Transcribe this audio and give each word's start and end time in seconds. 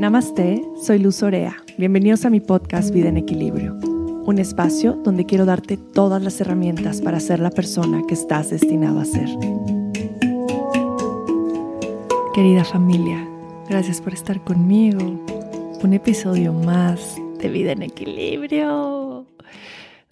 Namaste, 0.00 0.66
soy 0.82 0.98
Luz 0.98 1.22
Orea. 1.22 1.58
Bienvenidos 1.76 2.24
a 2.24 2.30
mi 2.30 2.40
podcast 2.40 2.90
Vida 2.90 3.10
en 3.10 3.18
Equilibrio, 3.18 3.74
un 3.74 4.38
espacio 4.38 4.94
donde 4.94 5.26
quiero 5.26 5.44
darte 5.44 5.76
todas 5.76 6.22
las 6.22 6.40
herramientas 6.40 7.02
para 7.02 7.20
ser 7.20 7.38
la 7.38 7.50
persona 7.50 8.00
que 8.08 8.14
estás 8.14 8.48
destinado 8.48 8.98
a 8.98 9.04
ser. 9.04 9.28
Querida 12.32 12.64
familia, 12.64 13.28
gracias 13.68 14.00
por 14.00 14.14
estar 14.14 14.42
conmigo. 14.42 15.22
Un 15.82 15.92
episodio 15.92 16.54
más 16.54 17.16
de 17.38 17.50
Vida 17.50 17.72
en 17.72 17.82
Equilibrio. 17.82 19.26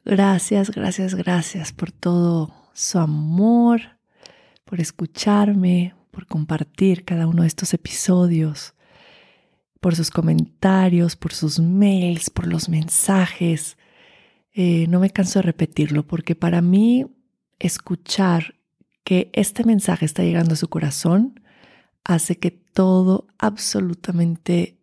Gracias, 0.04 0.70
gracias, 0.70 1.14
gracias 1.14 1.72
por 1.72 1.92
todo 1.92 2.50
su 2.74 2.98
amor, 2.98 3.80
por 4.66 4.82
escucharme, 4.82 5.94
por 6.10 6.26
compartir 6.26 7.06
cada 7.06 7.26
uno 7.26 7.40
de 7.40 7.48
estos 7.48 7.72
episodios, 7.72 8.74
por 9.80 9.94
sus 9.94 10.10
comentarios, 10.10 11.16
por 11.16 11.32
sus 11.32 11.60
mails, 11.60 12.30
por 12.30 12.46
los 12.46 12.68
mensajes. 12.68 13.76
Eh, 14.52 14.86
no 14.88 15.00
me 15.00 15.10
canso 15.10 15.38
de 15.38 15.44
repetirlo 15.44 16.06
porque 16.06 16.34
para 16.34 16.60
mí 16.60 17.06
escuchar 17.58 18.54
que 19.04 19.30
este 19.32 19.64
mensaje 19.64 20.04
está 20.04 20.22
llegando 20.22 20.54
a 20.54 20.56
su 20.56 20.68
corazón 20.68 21.40
hace 22.04 22.38
que 22.38 22.50
todo, 22.50 23.26
absolutamente 23.38 24.78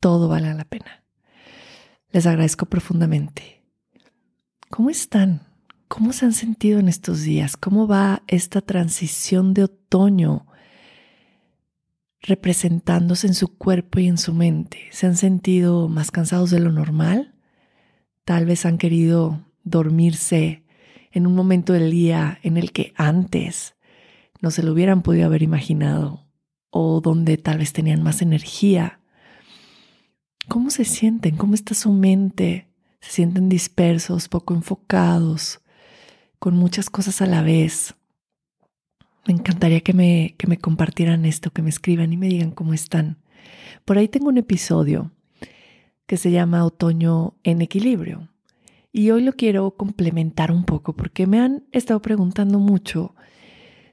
todo 0.00 0.28
valga 0.28 0.54
la 0.54 0.64
pena. 0.64 1.04
Les 2.10 2.26
agradezco 2.26 2.66
profundamente. 2.66 3.62
¿Cómo 4.70 4.90
están? 4.90 5.42
¿Cómo 5.88 6.12
se 6.12 6.24
han 6.24 6.32
sentido 6.32 6.78
en 6.78 6.88
estos 6.88 7.22
días? 7.22 7.56
¿Cómo 7.56 7.86
va 7.86 8.22
esta 8.28 8.60
transición 8.60 9.54
de 9.54 9.64
otoño 9.64 10.46
representándose 12.22 13.26
en 13.26 13.34
su 13.34 13.56
cuerpo 13.56 14.00
y 14.00 14.08
en 14.08 14.18
su 14.18 14.34
mente? 14.34 14.88
¿Se 14.90 15.06
han 15.06 15.16
sentido 15.16 15.88
más 15.88 16.10
cansados 16.10 16.50
de 16.50 16.60
lo 16.60 16.72
normal? 16.72 17.34
Tal 18.24 18.46
vez 18.46 18.66
han 18.66 18.78
querido 18.78 19.44
dormirse 19.64 20.64
en 21.12 21.26
un 21.26 21.34
momento 21.34 21.72
del 21.72 21.90
día 21.90 22.38
en 22.42 22.56
el 22.56 22.72
que 22.72 22.92
antes 22.96 23.74
no 24.40 24.50
se 24.50 24.62
lo 24.62 24.72
hubieran 24.72 25.02
podido 25.02 25.26
haber 25.26 25.42
imaginado 25.42 26.26
o 26.70 27.00
donde 27.00 27.36
tal 27.36 27.58
vez 27.58 27.72
tenían 27.72 28.02
más 28.02 28.22
energía. 28.22 29.00
¿Cómo 30.48 30.70
se 30.70 30.84
sienten? 30.84 31.36
¿Cómo 31.36 31.54
está 31.54 31.74
su 31.74 31.92
mente? 31.92 32.68
¿Se 33.00 33.12
sienten 33.12 33.48
dispersos, 33.48 34.28
poco 34.28 34.54
enfocados, 34.54 35.60
con 36.38 36.56
muchas 36.56 36.90
cosas 36.90 37.20
a 37.20 37.26
la 37.26 37.42
vez? 37.42 37.94
Me 39.26 39.34
encantaría 39.34 39.80
que 39.80 39.92
me, 39.92 40.34
que 40.38 40.46
me 40.46 40.58
compartieran 40.58 41.24
esto, 41.24 41.50
que 41.50 41.62
me 41.62 41.70
escriban 41.70 42.12
y 42.12 42.16
me 42.16 42.28
digan 42.28 42.50
cómo 42.50 42.74
están. 42.74 43.18
Por 43.84 43.98
ahí 43.98 44.08
tengo 44.08 44.28
un 44.28 44.38
episodio 44.38 45.10
que 46.06 46.16
se 46.16 46.30
llama 46.30 46.64
Otoño 46.64 47.34
en 47.44 47.62
Equilibrio. 47.62 48.28
Y 48.92 49.10
hoy 49.10 49.22
lo 49.22 49.34
quiero 49.34 49.70
complementar 49.72 50.50
un 50.50 50.64
poco 50.64 50.94
porque 50.94 51.26
me 51.26 51.38
han 51.38 51.64
estado 51.70 52.02
preguntando 52.02 52.58
mucho 52.58 53.14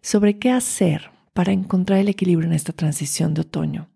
sobre 0.01 0.39
qué 0.39 0.49
hacer 0.49 1.11
para 1.33 1.51
encontrar 1.51 1.99
el 1.99 2.09
equilibrio 2.09 2.47
en 2.47 2.55
esta 2.55 2.73
transición 2.73 3.35
de 3.35 3.41
otoño. 3.41 3.89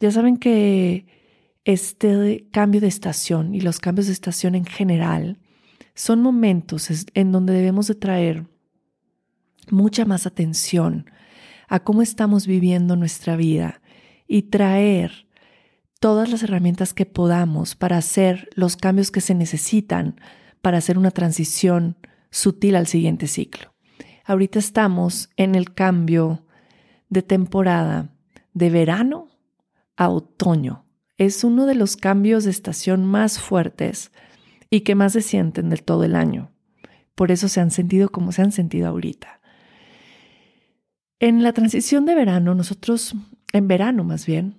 Ya 0.00 0.10
saben 0.10 0.38
que 0.38 1.06
este 1.64 2.48
cambio 2.50 2.80
de 2.80 2.88
estación 2.88 3.54
y 3.54 3.60
los 3.60 3.78
cambios 3.78 4.06
de 4.06 4.14
estación 4.14 4.54
en 4.54 4.64
general 4.64 5.38
son 5.94 6.22
momentos 6.22 6.88
en 7.12 7.32
donde 7.32 7.52
debemos 7.52 7.86
de 7.88 7.94
traer 7.94 8.46
mucha 9.70 10.04
más 10.04 10.26
atención 10.26 11.06
a 11.68 11.80
cómo 11.80 12.02
estamos 12.02 12.46
viviendo 12.46 12.96
nuestra 12.96 13.36
vida 13.36 13.80
y 14.26 14.42
traer 14.42 15.26
todas 16.00 16.30
las 16.30 16.42
herramientas 16.42 16.94
que 16.94 17.06
podamos 17.06 17.76
para 17.76 17.96
hacer 17.96 18.48
los 18.54 18.76
cambios 18.76 19.10
que 19.10 19.20
se 19.20 19.34
necesitan 19.34 20.20
para 20.60 20.78
hacer 20.78 20.98
una 20.98 21.10
transición 21.10 21.96
sutil 22.30 22.76
al 22.76 22.86
siguiente 22.86 23.26
ciclo. 23.26 23.72
Ahorita 24.24 24.58
estamos 24.58 25.30
en 25.36 25.54
el 25.54 25.74
cambio 25.74 26.46
de 27.08 27.22
temporada 27.22 28.10
de 28.54 28.70
verano 28.70 29.28
a 29.96 30.08
otoño. 30.08 30.86
Es 31.18 31.44
uno 31.44 31.66
de 31.66 31.74
los 31.74 31.96
cambios 31.96 32.44
de 32.44 32.50
estación 32.50 33.04
más 33.04 33.38
fuertes 33.38 34.12
y 34.70 34.80
que 34.80 34.94
más 34.94 35.12
se 35.12 35.20
sienten 35.20 35.68
del 35.68 35.82
todo 35.82 36.04
el 36.04 36.16
año. 36.16 36.50
Por 37.14 37.30
eso 37.30 37.48
se 37.48 37.60
han 37.60 37.70
sentido 37.70 38.08
como 38.08 38.32
se 38.32 38.42
han 38.42 38.52
sentido 38.52 38.88
ahorita. 38.88 39.41
En 41.22 41.44
la 41.44 41.52
transición 41.52 42.04
de 42.04 42.16
verano, 42.16 42.52
nosotros, 42.56 43.14
en 43.52 43.68
verano 43.68 44.02
más 44.02 44.26
bien, 44.26 44.56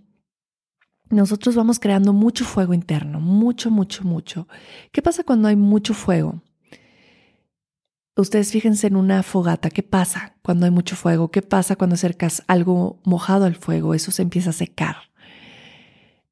nosotros 1.09 1.55
vamos 1.55 1.77
creando 1.77 2.13
mucho 2.13 2.45
fuego 2.45 2.73
interno, 2.73 3.19
mucho, 3.19 3.69
mucho, 3.69 4.05
mucho. 4.05 4.47
¿Qué 4.93 5.01
pasa 5.01 5.25
cuando 5.25 5.49
hay 5.49 5.57
mucho 5.57 5.93
fuego? 5.93 6.41
Ustedes 8.15 8.53
fíjense 8.53 8.87
en 8.87 8.95
una 8.95 9.23
fogata, 9.23 9.69
¿qué 9.71 9.83
pasa 9.83 10.37
cuando 10.41 10.63
hay 10.65 10.71
mucho 10.71 10.95
fuego? 10.95 11.31
¿Qué 11.31 11.41
pasa 11.41 11.75
cuando 11.75 11.95
acercas 11.95 12.45
algo 12.47 13.01
mojado 13.03 13.43
al 13.43 13.55
fuego? 13.55 13.93
Eso 13.93 14.11
se 14.11 14.21
empieza 14.21 14.51
a 14.51 14.53
secar. 14.53 14.95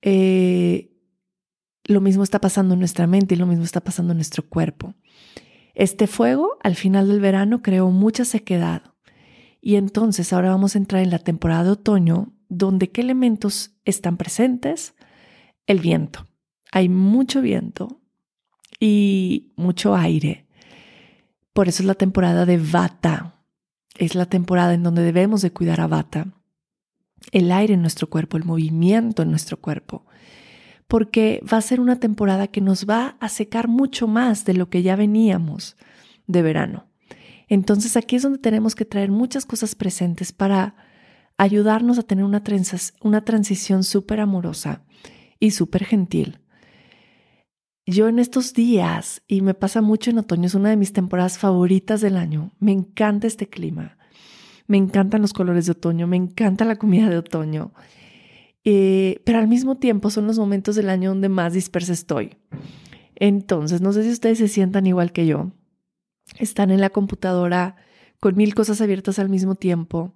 Eh, 0.01 0.95
lo 1.83 1.99
mismo 1.99 2.23
está 2.23 2.39
pasando 2.39 2.75
en 2.75 2.79
nuestra 2.79 3.05
mente 3.05 3.35
y 3.35 3.37
lo 3.37 3.47
mismo 3.47 3.65
está 3.65 3.81
pasando 3.81 4.13
en 4.13 4.19
nuestro 4.19 4.47
cuerpo. 4.47 4.95
Este 5.73 6.07
fuego 6.07 6.57
al 6.63 6.77
final 6.77 7.09
del 7.09 7.19
verano 7.19 7.61
creó 7.61 7.91
mucha 7.91 8.23
sequedad 8.23 8.90
y 9.61 9.75
entonces 9.75 10.33
ahora 10.33 10.49
vamos 10.49 10.75
a 10.75 10.79
entrar 10.79 11.01
en 11.01 11.11
la 11.11 11.19
temporada 11.19 11.63
de 11.63 11.69
otoño 11.71 12.33
donde 12.49 12.89
qué 12.89 13.01
elementos 13.01 13.75
están 13.85 14.17
presentes? 14.17 14.95
El 15.67 15.79
viento. 15.79 16.27
Hay 16.71 16.89
mucho 16.89 17.41
viento 17.41 18.01
y 18.79 19.53
mucho 19.55 19.95
aire 19.95 20.47
por 21.53 21.67
eso 21.67 21.83
es 21.83 21.87
la 21.87 21.95
temporada 21.95 22.45
de 22.45 22.57
Vata. 22.57 23.35
Es 23.97 24.15
la 24.15 24.25
temporada 24.25 24.73
en 24.73 24.83
donde 24.83 25.03
debemos 25.03 25.41
de 25.41 25.51
cuidar 25.51 25.81
a 25.81 25.87
Vata. 25.87 26.27
El 27.31 27.51
aire 27.51 27.73
en 27.73 27.81
nuestro 27.81 28.09
cuerpo, 28.09 28.37
el 28.37 28.45
movimiento 28.45 29.21
en 29.21 29.29
nuestro 29.29 29.57
cuerpo. 29.57 30.05
Porque 30.87 31.43
va 31.51 31.57
a 31.57 31.61
ser 31.61 31.79
una 31.79 31.97
temporada 31.97 32.47
que 32.47 32.61
nos 32.61 32.85
va 32.85 33.17
a 33.19 33.29
secar 33.29 33.67
mucho 33.67 34.07
más 34.07 34.45
de 34.45 34.53
lo 34.53 34.69
que 34.69 34.81
ya 34.81 34.95
veníamos 34.95 35.77
de 36.27 36.41
verano. 36.41 36.85
Entonces 37.51 37.97
aquí 37.97 38.15
es 38.15 38.23
donde 38.23 38.39
tenemos 38.39 38.75
que 38.75 38.85
traer 38.85 39.11
muchas 39.11 39.45
cosas 39.45 39.75
presentes 39.75 40.31
para 40.31 40.73
ayudarnos 41.35 41.99
a 41.99 42.03
tener 42.03 42.23
una, 42.23 42.43
transición 42.43 43.83
súper 43.83 44.21
amorosa 44.21 44.85
y 45.37 45.51
súper 45.51 45.83
gentil 45.83 46.39
yo 47.85 48.07
en 48.07 48.19
estos 48.19 48.53
días, 48.53 49.21
y 49.27 49.41
me 49.41 49.53
pasa 49.53 49.81
mucho 49.81 50.11
en 50.11 50.19
otoño, 50.19 50.45
es 50.45 50.55
una 50.55 50.69
de 50.69 50.77
mis 50.77 50.93
temporadas 50.93 51.37
favoritas 51.37 51.99
del 51.99 52.15
año. 52.15 52.53
Me 52.59 52.71
encanta 52.71 53.27
este 53.27 53.49
clima. 53.49 53.97
Me 54.67 54.77
encantan 54.77 55.21
los 55.21 55.33
colores 55.33 55.65
de 55.65 55.73
otoño, 55.73 56.07
me 56.07 56.15
encanta 56.15 56.63
la 56.63 56.77
comida 56.77 57.09
de 57.09 57.17
otoño. 57.17 57.73
Eh, 58.63 59.19
pero 59.25 59.39
al 59.39 59.49
mismo 59.49 59.75
tiempo 59.75 60.09
son 60.09 60.25
los 60.25 60.39
momentos 60.39 60.75
del 60.75 60.89
año 60.89 61.09
donde 61.09 61.27
más 61.27 61.51
dispersa 61.51 61.91
estoy. 61.91 62.37
Entonces, 63.15 63.81
no 63.81 63.91
sé 63.91 64.03
si 64.03 64.11
ustedes 64.11 64.37
se 64.37 64.47
sientan 64.47 64.87
igual 64.87 65.11
que 65.11 65.25
yo. 65.25 65.51
Están 66.37 66.71
en 66.71 66.81
la 66.81 66.89
computadora 66.89 67.75
con 68.19 68.35
mil 68.35 68.53
cosas 68.55 68.81
abiertas 68.81 69.19
al 69.19 69.29
mismo 69.29 69.55
tiempo 69.55 70.13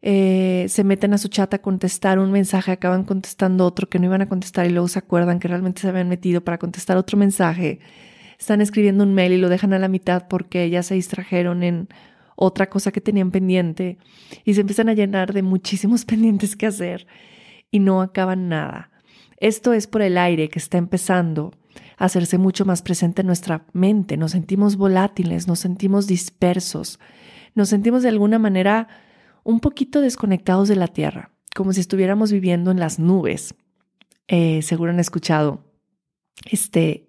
eh, 0.00 0.66
se 0.68 0.84
meten 0.84 1.12
a 1.12 1.18
su 1.18 1.28
chat 1.28 1.52
a 1.54 1.58
contestar 1.58 2.18
un 2.20 2.30
mensaje, 2.30 2.70
acaban 2.70 3.04
contestando 3.04 3.66
otro 3.66 3.88
que 3.88 3.98
no 3.98 4.06
iban 4.06 4.22
a 4.22 4.28
contestar 4.28 4.66
y 4.66 4.70
luego 4.70 4.86
se 4.86 5.00
acuerdan 5.00 5.40
que 5.40 5.48
realmente 5.48 5.80
se 5.80 5.88
habían 5.88 6.08
metido 6.08 6.42
para 6.42 6.58
contestar 6.58 6.96
otro 6.96 7.18
mensaje. 7.18 7.80
Están 8.38 8.60
escribiendo 8.60 9.02
un 9.02 9.14
mail 9.14 9.32
y 9.32 9.38
lo 9.38 9.48
dejan 9.48 9.72
a 9.72 9.78
la 9.80 9.88
mitad 9.88 10.28
porque 10.28 10.70
ya 10.70 10.84
se 10.84 10.94
distrajeron 10.94 11.64
en 11.64 11.88
otra 12.36 12.70
cosa 12.70 12.92
que 12.92 13.00
tenían 13.00 13.32
pendiente 13.32 13.98
y 14.44 14.54
se 14.54 14.60
empiezan 14.60 14.88
a 14.88 14.94
llenar 14.94 15.32
de 15.32 15.42
muchísimos 15.42 16.04
pendientes 16.06 16.54
que 16.54 16.66
hacer 16.66 17.06
y 17.72 17.80
no 17.80 18.00
acaban 18.00 18.48
nada. 18.48 18.90
Esto 19.38 19.72
es 19.72 19.88
por 19.88 20.02
el 20.02 20.18
aire 20.18 20.48
que 20.48 20.60
está 20.60 20.78
empezando 20.78 21.52
hacerse 21.98 22.38
mucho 22.38 22.64
más 22.64 22.82
presente 22.82 23.20
en 23.22 23.26
nuestra 23.26 23.66
mente. 23.72 24.16
Nos 24.16 24.32
sentimos 24.32 24.76
volátiles, 24.76 25.46
nos 25.46 25.58
sentimos 25.58 26.06
dispersos, 26.06 26.98
nos 27.54 27.68
sentimos 27.68 28.02
de 28.02 28.08
alguna 28.08 28.38
manera 28.38 28.88
un 29.42 29.60
poquito 29.60 30.00
desconectados 30.00 30.68
de 30.68 30.76
la 30.76 30.88
Tierra, 30.88 31.32
como 31.54 31.72
si 31.72 31.80
estuviéramos 31.80 32.30
viviendo 32.30 32.70
en 32.70 32.78
las 32.78 32.98
nubes. 32.98 33.54
Eh, 34.28 34.62
seguro 34.62 34.92
han 34.92 35.00
escuchado 35.00 35.64
este, 36.50 37.08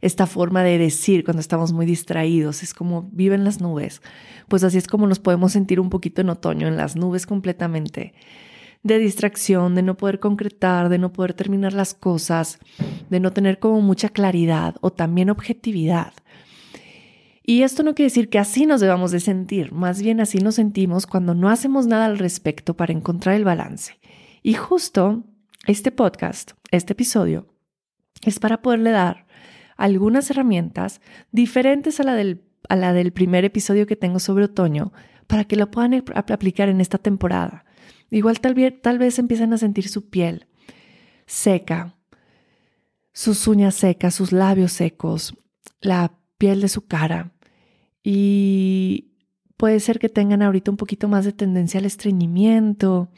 esta 0.00 0.26
forma 0.26 0.62
de 0.62 0.78
decir 0.78 1.24
cuando 1.24 1.40
estamos 1.40 1.72
muy 1.72 1.84
distraídos, 1.84 2.62
es 2.62 2.72
como 2.72 3.10
viven 3.12 3.44
las 3.44 3.60
nubes. 3.60 4.02
Pues 4.48 4.64
así 4.64 4.78
es 4.78 4.86
como 4.86 5.06
nos 5.06 5.18
podemos 5.18 5.52
sentir 5.52 5.80
un 5.80 5.90
poquito 5.90 6.22
en 6.22 6.30
otoño, 6.30 6.66
en 6.66 6.76
las 6.76 6.96
nubes 6.96 7.26
completamente, 7.26 8.14
de 8.84 8.98
distracción, 8.98 9.74
de 9.74 9.82
no 9.82 9.96
poder 9.96 10.20
concretar, 10.20 10.88
de 10.90 10.98
no 10.98 11.12
poder 11.12 11.34
terminar 11.34 11.72
las 11.72 11.94
cosas, 11.94 12.58
de 13.10 13.18
no 13.18 13.32
tener 13.32 13.58
como 13.58 13.80
mucha 13.80 14.10
claridad 14.10 14.76
o 14.82 14.92
también 14.92 15.30
objetividad. 15.30 16.12
Y 17.42 17.62
esto 17.62 17.82
no 17.82 17.94
quiere 17.94 18.10
decir 18.10 18.28
que 18.28 18.38
así 18.38 18.66
nos 18.66 18.80
debamos 18.80 19.10
de 19.10 19.20
sentir, 19.20 19.72
más 19.72 20.00
bien 20.00 20.20
así 20.20 20.38
nos 20.38 20.54
sentimos 20.54 21.06
cuando 21.06 21.34
no 21.34 21.50
hacemos 21.50 21.86
nada 21.86 22.04
al 22.06 22.18
respecto 22.18 22.74
para 22.74 22.92
encontrar 22.92 23.34
el 23.34 23.44
balance. 23.44 23.98
Y 24.42 24.54
justo 24.54 25.24
Este 25.66 25.90
podcast, 25.90 26.52
este 26.72 26.92
episodio, 26.92 27.46
es 28.22 28.38
para 28.38 28.60
poderle 28.60 28.90
dar 28.90 29.26
algunas 29.78 30.30
herramientas 30.30 31.00
diferentes 31.32 32.00
a 32.00 32.02
la 32.02 32.14
del, 32.14 32.42
a 32.68 32.76
la 32.76 32.92
del 32.92 33.12
primer 33.12 33.46
episodio 33.46 33.86
que 33.86 33.96
tengo 33.96 34.18
sobre 34.18 34.44
otoño 34.44 34.92
para 35.26 35.44
que 35.44 35.56
lo 35.56 35.70
puedan 35.70 36.04
aplicar 36.14 36.68
en 36.68 36.82
esta 36.82 36.98
temporada. 36.98 37.64
Igual 38.14 38.38
tal 38.38 38.54
vez, 38.54 38.80
tal 38.80 38.98
vez 38.98 39.18
empiecen 39.18 39.52
a 39.52 39.58
sentir 39.58 39.88
su 39.88 40.08
piel 40.08 40.46
seca, 41.26 41.96
sus 43.12 43.48
uñas 43.48 43.74
secas, 43.74 44.14
sus 44.14 44.30
labios 44.30 44.72
secos, 44.72 45.34
la 45.80 46.16
piel 46.38 46.60
de 46.60 46.68
su 46.68 46.86
cara. 46.86 47.32
Y 48.04 49.14
puede 49.56 49.80
ser 49.80 49.98
que 49.98 50.08
tengan 50.08 50.42
ahorita 50.42 50.70
un 50.70 50.76
poquito 50.76 51.08
más 51.08 51.24
de 51.24 51.32
tendencia 51.32 51.80
al 51.80 51.86
estreñimiento 51.86 53.10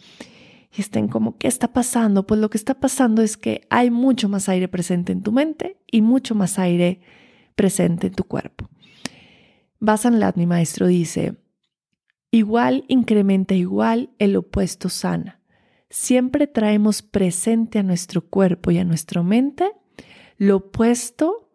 y 0.75 0.81
estén 0.81 1.09
como, 1.09 1.37
¿qué 1.37 1.49
está 1.49 1.75
pasando? 1.75 2.27
Pues 2.27 2.41
lo 2.41 2.49
que 2.49 2.57
está 2.57 2.81
pasando 2.81 3.21
es 3.21 3.37
que 3.37 3.67
hay 3.69 3.91
mucho 3.91 4.31
más 4.31 4.49
aire 4.49 4.67
presente 4.67 5.13
en 5.13 5.23
tu 5.23 5.31
mente 5.31 5.77
y 5.91 6.01
mucho 6.01 6.35
más 6.35 6.59
aire 6.59 7.01
presente 7.55 8.07
en 8.07 8.15
tu 8.15 8.25
cuerpo. 8.25 8.71
Basan 9.79 10.19
mi 10.37 10.47
maestro, 10.47 10.87
dice, 10.87 11.37
igual 12.31 12.85
incrementa 12.89 13.55
igual, 13.55 14.11
el 14.19 14.37
opuesto 14.37 14.89
sana. 14.89 15.41
Siempre 15.89 16.47
traemos 16.47 17.03
presente 17.03 17.79
a 17.79 17.83
nuestro 17.83 18.23
cuerpo 18.23 18.71
y 18.71 18.79
a 18.79 18.85
nuestra 18.85 19.23
mente 19.23 19.71
lo 20.37 20.57
opuesto 20.57 21.51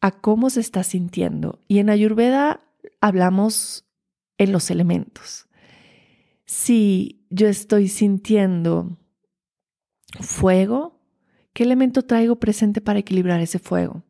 a 0.00 0.12
cómo 0.12 0.50
se 0.50 0.60
está 0.60 0.82
sintiendo. 0.82 1.60
Y 1.68 1.78
en 1.78 1.90
Ayurveda 1.90 2.62
hablamos 3.00 3.86
en 4.38 4.52
los 4.52 4.70
elementos. 4.70 5.48
Si 6.46 7.26
yo 7.30 7.48
estoy 7.48 7.88
sintiendo 7.88 8.96
fuego, 10.20 11.00
¿qué 11.52 11.64
elemento 11.64 12.02
traigo 12.02 12.36
presente 12.38 12.80
para 12.80 13.00
equilibrar 13.00 13.40
ese 13.40 13.58
fuego? 13.58 14.04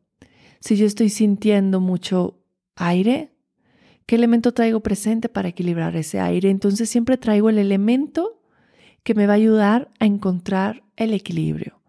Si 0.61 0.77
yo 0.77 0.85
estoy 0.85 1.09
sintiendo 1.09 1.79
mucho 1.79 2.41
aire, 2.75 3.33
¿qué 4.09 4.15
elemento 4.15 4.53
traigo 4.53 4.79
presente 4.79 5.29
para 5.29 5.49
equilibrar 5.49 5.95
ese 5.95 6.19
aire? 6.19 6.49
Entonces 6.49 6.89
siempre 6.89 7.15
traigo 7.15 7.51
el 7.51 7.59
elemento 7.59 8.41
que 9.03 9.13
me 9.13 9.27
va 9.27 9.33
a 9.33 9.35
ayudar 9.35 9.91
a 9.99 10.07
encontrar 10.07 10.81
el 10.95 11.13
equilibrio. 11.13 11.79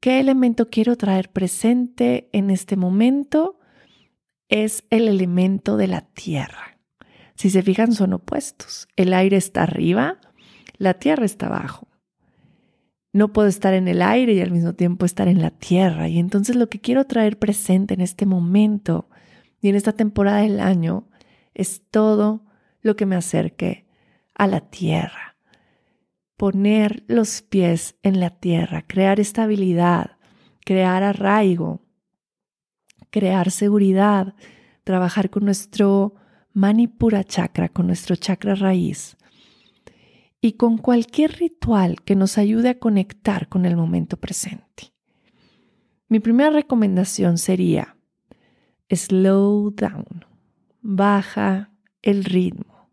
¿Qué 0.00 0.20
elemento 0.20 0.68
quiero 0.68 0.96
traer 0.96 1.30
presente 1.30 2.28
en 2.34 2.50
este 2.50 2.76
momento? 2.76 3.58
Es 4.50 4.84
el 4.90 5.08
elemento 5.08 5.78
de 5.78 5.86
la 5.86 6.02
tierra. 6.02 6.78
Si 7.36 7.48
se 7.48 7.62
fijan, 7.62 7.94
son 7.94 8.12
opuestos. 8.12 8.86
El 8.96 9.14
aire 9.14 9.38
está 9.38 9.62
arriba, 9.62 10.18
la 10.76 10.92
tierra 10.92 11.24
está 11.24 11.46
abajo. 11.46 11.88
No 13.14 13.32
puedo 13.32 13.48
estar 13.48 13.72
en 13.72 13.88
el 13.88 14.02
aire 14.02 14.34
y 14.34 14.42
al 14.42 14.50
mismo 14.50 14.74
tiempo 14.74 15.06
estar 15.06 15.26
en 15.26 15.40
la 15.40 15.52
tierra. 15.52 16.06
Y 16.06 16.18
entonces 16.18 16.54
lo 16.54 16.68
que 16.68 16.82
quiero 16.82 17.06
traer 17.06 17.38
presente 17.38 17.94
en 17.94 18.02
este 18.02 18.26
momento 18.26 19.08
y 19.62 19.70
en 19.70 19.76
esta 19.76 19.94
temporada 19.94 20.42
del 20.42 20.60
año 20.60 21.06
es 21.54 21.82
todo 21.90 22.44
lo 22.82 22.96
que 22.96 23.06
me 23.06 23.16
acerque 23.16 23.86
a 24.34 24.46
la 24.46 24.60
tierra. 24.60 25.36
Poner 26.36 27.04
los 27.06 27.42
pies 27.42 27.96
en 28.02 28.20
la 28.20 28.30
tierra, 28.30 28.82
crear 28.86 29.20
estabilidad, 29.20 30.16
crear 30.64 31.02
arraigo, 31.02 31.82
crear 33.10 33.50
seguridad, 33.50 34.34
trabajar 34.84 35.30
con 35.30 35.44
nuestro 35.44 36.14
manipura 36.52 37.24
chakra, 37.24 37.68
con 37.68 37.86
nuestro 37.86 38.16
chakra 38.16 38.54
raíz. 38.54 39.16
Y 40.40 40.52
con 40.52 40.78
cualquier 40.78 41.32
ritual 41.32 42.00
que 42.02 42.16
nos 42.16 42.38
ayude 42.38 42.70
a 42.70 42.78
conectar 42.78 43.48
con 43.48 43.66
el 43.66 43.76
momento 43.76 44.16
presente. 44.16 44.94
Mi 46.08 46.18
primera 46.18 46.50
recomendación 46.50 47.36
sería 47.36 47.96
slow 48.90 49.70
down, 49.70 50.24
baja 50.82 51.70
el 52.02 52.24
ritmo. 52.24 52.88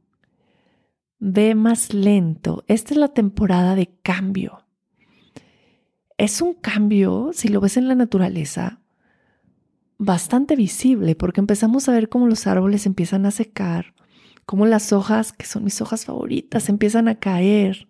Ve 1.19 1.55
más 1.55 1.93
lento. 1.93 2.63
Esta 2.67 2.93
es 2.93 2.99
la 2.99 3.09
temporada 3.09 3.75
de 3.75 3.87
cambio. 4.03 4.65
Es 6.17 6.41
un 6.41 6.53
cambio, 6.53 7.31
si 7.33 7.47
lo 7.47 7.61
ves 7.61 7.77
en 7.77 7.87
la 7.87 7.95
naturaleza, 7.95 8.81
bastante 9.97 10.55
visible 10.55 11.15
porque 11.15 11.41
empezamos 11.41 11.89
a 11.89 11.93
ver 11.93 12.09
cómo 12.09 12.27
los 12.27 12.47
árboles 12.47 12.85
empiezan 12.85 13.25
a 13.25 13.31
secar, 13.31 13.93
cómo 14.45 14.65
las 14.65 14.93
hojas, 14.93 15.31
que 15.31 15.45
son 15.45 15.63
mis 15.63 15.81
hojas 15.81 16.05
favoritas, 16.05 16.69
empiezan 16.69 17.07
a 17.07 17.15
caer. 17.15 17.87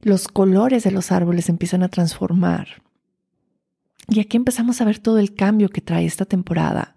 Los 0.00 0.28
colores 0.28 0.84
de 0.84 0.90
los 0.90 1.12
árboles 1.12 1.48
empiezan 1.48 1.82
a 1.82 1.88
transformar. 1.88 2.82
Y 4.08 4.20
aquí 4.20 4.36
empezamos 4.36 4.80
a 4.80 4.84
ver 4.84 4.98
todo 4.98 5.18
el 5.18 5.34
cambio 5.34 5.70
que 5.70 5.80
trae 5.80 6.04
esta 6.04 6.26
temporada. 6.26 6.93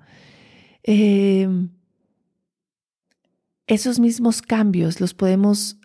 Eh, 0.87 1.47
esos 3.67 3.99
mismos 3.99 4.41
cambios 4.41 5.01
los 5.01 5.13
podemos 5.13 5.77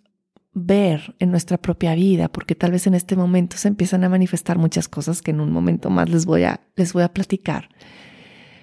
ver 0.55 1.17
en 1.19 1.33
nuestra 1.33 1.59
propia 1.59 1.95
vida, 1.97 2.29
porque 2.29 2.55
tal 2.55 2.71
vez 2.71 2.87
en 2.87 2.95
este 2.95 3.17
momento 3.17 3.57
se 3.57 3.69
empiezan 3.69 4.05
a 4.05 4.09
manifestar 4.09 4.59
muchas 4.59 4.89
cosas 4.89 5.21
que 5.21 5.33
en 5.33 5.41
un 5.41 5.51
momento 5.51 5.91
más 5.91 6.09
les 6.09 6.25
voy 6.25 6.45
a, 6.45 6.61
les 6.77 6.93
voy 6.93 7.03
a 7.03 7.13
platicar. 7.13 7.69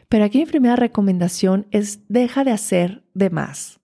Pero 0.08 0.24
aquí 0.24 0.40
mi 0.40 0.46
primera 0.46 0.78
recomendación 0.78 1.68
es 1.72 2.00
deja 2.08 2.46
de 2.46 2.52
hacer 2.52 3.04
de 3.14 3.30
más. 3.30 3.82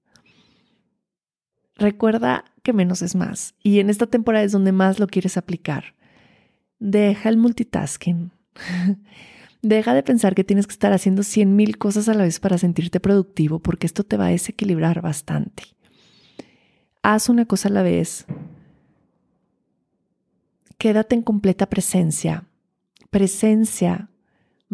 Recuerda 1.75 2.45
que 2.63 2.71
menos 2.71 3.01
es 3.01 3.15
más 3.15 3.53
y 3.61 3.79
en 3.81 3.89
esta 3.89 4.07
temporada 4.07 4.45
es 4.45 4.53
donde 4.53 4.71
más 4.71 4.97
lo 4.99 5.07
quieres 5.07 5.35
aplicar. 5.35 5.95
Deja 6.79 7.27
el 7.27 7.37
multitasking. 7.37 8.31
Deja 9.61 9.93
de 9.93 10.03
pensar 10.03 10.35
que 10.35 10.43
tienes 10.43 10.67
que 10.67 10.73
estar 10.73 10.93
haciendo 10.93 11.23
100 11.23 11.55
mil 11.55 11.77
cosas 11.77 12.07
a 12.09 12.13
la 12.13 12.23
vez 12.23 12.39
para 12.39 12.57
sentirte 12.57 12.99
productivo, 12.99 13.59
porque 13.59 13.87
esto 13.87 14.03
te 14.03 14.17
va 14.17 14.27
a 14.27 14.29
desequilibrar 14.29 15.01
bastante. 15.01 15.63
Haz 17.01 17.29
una 17.29 17.45
cosa 17.45 17.69
a 17.69 17.71
la 17.71 17.81
vez. 17.81 18.25
Quédate 20.77 21.15
en 21.15 21.21
completa 21.21 21.67
presencia. 21.67 22.45
Presencia 23.09 24.09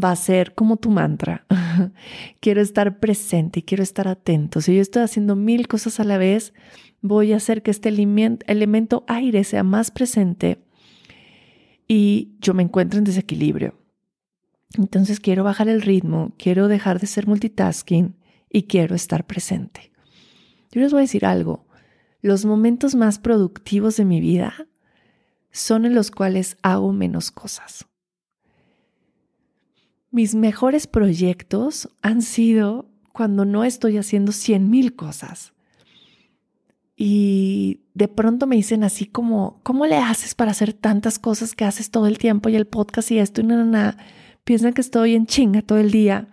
va 0.02 0.12
a 0.12 0.16
ser 0.16 0.56
como 0.56 0.78
tu 0.78 0.90
mantra. 0.90 1.46
quiero 2.40 2.62
estar 2.62 3.00
presente 3.00 3.60
y 3.60 3.64
quiero 3.64 3.84
estar 3.84 4.08
atento. 4.08 4.62
Si 4.62 4.76
yo 4.76 4.82
estoy 4.82 5.04
haciendo 5.04 5.36
mil 5.36 5.68
cosas 5.68 6.00
a 6.00 6.04
la 6.04 6.18
vez, 6.18 6.54
voy 7.02 7.34
a 7.34 7.38
hacer 7.38 7.62
que 7.62 7.72
este 7.72 7.90
elemento 7.90 9.04
aire 9.08 9.44
sea 9.44 9.64
más 9.64 9.92
presente 9.92 10.60
y 11.88 12.32
yo 12.40 12.54
me 12.54 12.64
encuentro 12.64 12.98
en 12.98 13.04
desequilibrio. 13.04 13.81
Entonces 14.78 15.20
quiero 15.20 15.44
bajar 15.44 15.68
el 15.68 15.82
ritmo, 15.82 16.34
quiero 16.38 16.68
dejar 16.68 17.00
de 17.00 17.08
ser 17.08 17.28
multitasking 17.28 18.16
y 18.50 18.64
quiero 18.64 18.96
estar 18.96 19.26
presente. 19.26 19.92
Yo 20.72 20.82
les 20.82 20.92
voy 20.92 21.00
a 21.00 21.02
decir 21.02 21.26
algo, 21.26 21.66
los 22.22 22.46
momentos 22.46 22.96
más 22.96 23.20
productivos 23.20 23.98
de 23.98 24.06
mi 24.06 24.22
vida 24.22 24.68
son 25.52 25.86
en 25.86 25.96
los 25.96 26.12
cuales 26.12 26.58
hago 26.62 26.94
menos 26.94 27.32
cosas. 27.32 27.88
Mis 30.12 30.36
mejores 30.36 30.88
proyectos 30.88 31.90
han 32.02 32.22
sido 32.22 32.90
cuando 33.12 33.46
no 33.46 33.64
estoy 33.64 33.98
haciendo 33.98 34.32
cien 34.32 34.70
mil 34.70 34.96
cosas. 34.96 35.54
Y 36.96 37.82
de 37.94 38.08
pronto 38.08 38.46
me 38.46 38.56
dicen 38.56 38.84
así 38.84 39.06
como, 39.06 39.60
¿cómo 39.64 39.86
le 39.86 39.98
haces 39.98 40.36
para 40.36 40.52
hacer 40.52 40.74
tantas 40.74 41.18
cosas 41.18 41.56
que 41.56 41.66
haces 41.66 41.90
todo 41.90 42.08
el 42.08 42.18
tiempo 42.18 42.50
y 42.50 42.56
el 42.56 42.68
podcast 42.68 43.10
y 43.12 43.20
esto 43.20 43.42
y 43.42 43.46
nada, 43.46 43.66
nada? 43.66 43.98
Piensan 44.44 44.74
que 44.74 44.82
estoy 44.82 45.16
en 45.16 45.26
chinga 45.26 45.62
todo 45.62 45.78
el 45.78 45.92
día. 45.92 46.28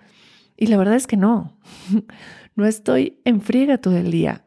Y 0.57 0.67
la 0.67 0.77
verdad 0.77 0.97
es 0.97 1.07
que 1.07 1.17
no, 1.17 1.59
no 2.57 2.67
estoy 2.67 3.21
en 3.25 3.41
friega 3.41 3.79
todo 3.79 3.97
el 3.97 4.11
día. 4.11 4.45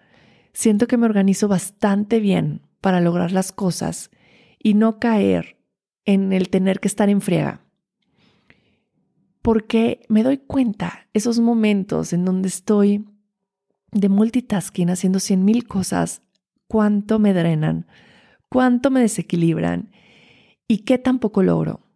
Siento 0.53 0.87
que 0.87 0.97
me 0.97 1.05
organizo 1.05 1.47
bastante 1.47 2.19
bien 2.19 2.61
para 2.81 2.99
lograr 2.99 3.31
las 3.31 3.51
cosas 3.51 4.11
y 4.59 4.73
no 4.73 4.99
caer 4.99 5.57
en 6.05 6.33
el 6.33 6.49
tener 6.49 6.79
que 6.79 6.87
estar 6.87 7.09
en 7.09 7.21
friega. 7.21 7.61
Porque 9.41 10.01
me 10.09 10.23
doy 10.23 10.37
cuenta 10.37 11.07
esos 11.13 11.39
momentos 11.39 12.13
en 12.13 12.25
donde 12.25 12.47
estoy 12.47 13.05
de 13.91 14.09
multitasking 14.09 14.89
haciendo 14.89 15.19
cien 15.19 15.45
mil 15.45 15.67
cosas, 15.67 16.21
cuánto 16.67 17.19
me 17.19 17.33
drenan, 17.33 17.87
cuánto 18.49 18.91
me 18.91 19.01
desequilibran 19.01 19.91
y 20.67 20.79
qué 20.79 20.97
tampoco 20.97 21.43
logro 21.43 21.90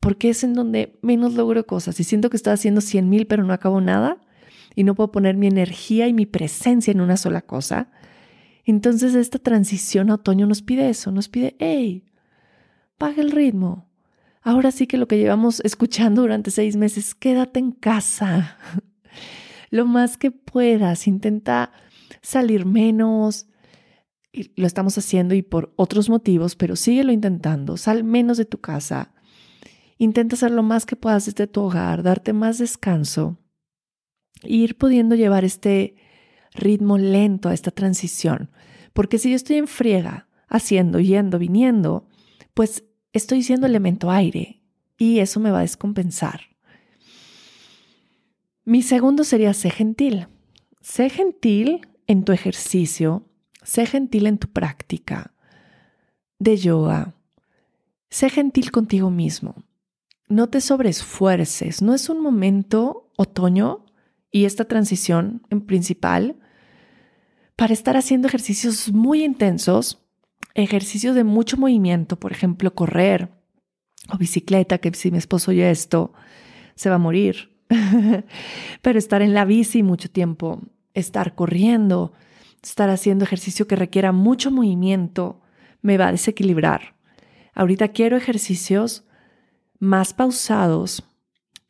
porque 0.00 0.30
es 0.30 0.44
en 0.44 0.54
donde 0.54 0.98
menos 1.02 1.34
logro 1.34 1.66
cosas 1.66 1.98
y 2.00 2.04
siento 2.04 2.30
que 2.30 2.36
estoy 2.36 2.52
haciendo 2.52 2.80
100 2.80 3.08
mil 3.08 3.26
pero 3.26 3.44
no 3.44 3.52
acabo 3.52 3.80
nada 3.80 4.18
y 4.74 4.84
no 4.84 4.94
puedo 4.94 5.10
poner 5.10 5.36
mi 5.36 5.46
energía 5.46 6.06
y 6.06 6.12
mi 6.12 6.26
presencia 6.26 6.90
en 6.90 7.00
una 7.00 7.16
sola 7.16 7.40
cosa. 7.40 7.90
Entonces 8.64 9.14
esta 9.14 9.38
transición 9.38 10.10
a 10.10 10.14
otoño 10.14 10.46
nos 10.46 10.62
pide 10.62 10.88
eso, 10.88 11.12
nos 11.12 11.28
pide, 11.28 11.56
hey, 11.58 12.04
baja 12.98 13.20
el 13.20 13.30
ritmo. 13.30 13.88
Ahora 14.42 14.70
sí 14.70 14.86
que 14.86 14.98
lo 14.98 15.08
que 15.08 15.18
llevamos 15.18 15.60
escuchando 15.64 16.22
durante 16.22 16.50
seis 16.50 16.76
meses, 16.76 17.14
quédate 17.14 17.58
en 17.58 17.72
casa. 17.72 18.58
lo 19.70 19.86
más 19.86 20.18
que 20.18 20.30
puedas, 20.30 21.08
intenta 21.08 21.72
salir 22.22 22.66
menos, 22.66 23.46
lo 24.56 24.66
estamos 24.66 24.98
haciendo 24.98 25.34
y 25.34 25.42
por 25.42 25.72
otros 25.76 26.08
motivos, 26.08 26.54
pero 26.54 26.76
síguelo 26.76 27.12
intentando. 27.12 27.76
Sal 27.76 28.04
menos 28.04 28.36
de 28.36 28.44
tu 28.44 28.58
casa. 28.58 29.12
Intenta 29.98 30.36
hacer 30.36 30.50
lo 30.50 30.62
más 30.62 30.86
que 30.86 30.96
puedas 30.96 31.26
desde 31.26 31.46
tu 31.46 31.62
hogar, 31.62 32.02
darte 32.02 32.32
más 32.32 32.58
descanso 32.58 33.38
e 34.42 34.54
ir 34.54 34.76
pudiendo 34.76 35.14
llevar 35.14 35.44
este 35.44 35.96
ritmo 36.54 36.98
lento 36.98 37.48
a 37.48 37.54
esta 37.54 37.70
transición. 37.70 38.50
Porque 38.92 39.18
si 39.18 39.30
yo 39.30 39.36
estoy 39.36 39.56
en 39.56 39.68
friega, 39.68 40.28
haciendo, 40.48 41.00
yendo, 41.00 41.38
viniendo, 41.38 42.08
pues 42.54 42.84
estoy 43.12 43.42
siendo 43.42 43.66
elemento 43.66 44.10
aire 44.10 44.62
y 44.98 45.18
eso 45.18 45.40
me 45.40 45.50
va 45.50 45.58
a 45.58 45.62
descompensar. 45.62 46.40
Mi 48.64 48.82
segundo 48.82 49.24
sería 49.24 49.54
sé 49.54 49.70
gentil. 49.70 50.26
Sé 50.80 51.10
gentil 51.10 51.86
en 52.06 52.24
tu 52.24 52.32
ejercicio, 52.32 53.28
sé 53.62 53.86
gentil 53.86 54.26
en 54.26 54.38
tu 54.38 54.48
práctica 54.48 55.34
de 56.38 56.56
yoga. 56.56 57.14
Sé 58.08 58.30
gentil 58.30 58.70
contigo 58.70 59.10
mismo. 59.10 59.65
No 60.28 60.48
te 60.48 60.60
sobreesfuerces. 60.60 61.82
No 61.82 61.94
es 61.94 62.08
un 62.08 62.20
momento 62.20 63.10
otoño 63.16 63.86
y 64.30 64.44
esta 64.44 64.64
transición 64.64 65.42
en 65.50 65.60
principal 65.60 66.36
para 67.56 67.72
estar 67.72 67.96
haciendo 67.96 68.28
ejercicios 68.28 68.92
muy 68.92 69.24
intensos, 69.24 70.04
ejercicios 70.54 71.14
de 71.14 71.24
mucho 71.24 71.56
movimiento, 71.56 72.18
por 72.18 72.32
ejemplo, 72.32 72.74
correr 72.74 73.30
o 74.12 74.18
bicicleta, 74.18 74.78
que 74.78 74.92
si 74.94 75.10
mi 75.10 75.18
esposo 75.18 75.50
oye 75.50 75.70
esto, 75.70 76.12
se 76.74 76.90
va 76.90 76.96
a 76.96 76.98
morir. 76.98 77.56
Pero 78.82 78.98
estar 78.98 79.22
en 79.22 79.32
la 79.32 79.44
bici 79.44 79.82
mucho 79.82 80.10
tiempo, 80.10 80.60
estar 80.92 81.34
corriendo, 81.34 82.12
estar 82.62 82.90
haciendo 82.90 83.24
ejercicio 83.24 83.66
que 83.66 83.76
requiera 83.76 84.12
mucho 84.12 84.50
movimiento, 84.50 85.40
me 85.82 85.98
va 85.98 86.08
a 86.08 86.12
desequilibrar. 86.12 86.94
Ahorita 87.54 87.88
quiero 87.88 88.16
ejercicios 88.16 89.04
más 89.78 90.14
pausados, 90.14 91.04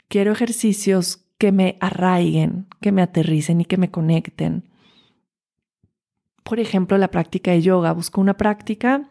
quiero 0.09 0.33
ejercicios 0.33 1.27
que 1.39 1.53
me 1.53 1.77
arraiguen, 1.81 2.67
que 2.81 2.93
me 2.93 3.03
aterricen 3.03 3.61
y 3.61 3.65
que 3.65 3.77
me 3.77 3.91
conecten. 3.91 4.69
Por 6.43 6.61
ejemplo, 6.61 6.97
la 6.97 7.11
práctica 7.11 7.51
de 7.51 7.63
yoga. 7.63 7.93
Busco 7.93 8.21
una 8.21 8.37
práctica 8.37 9.11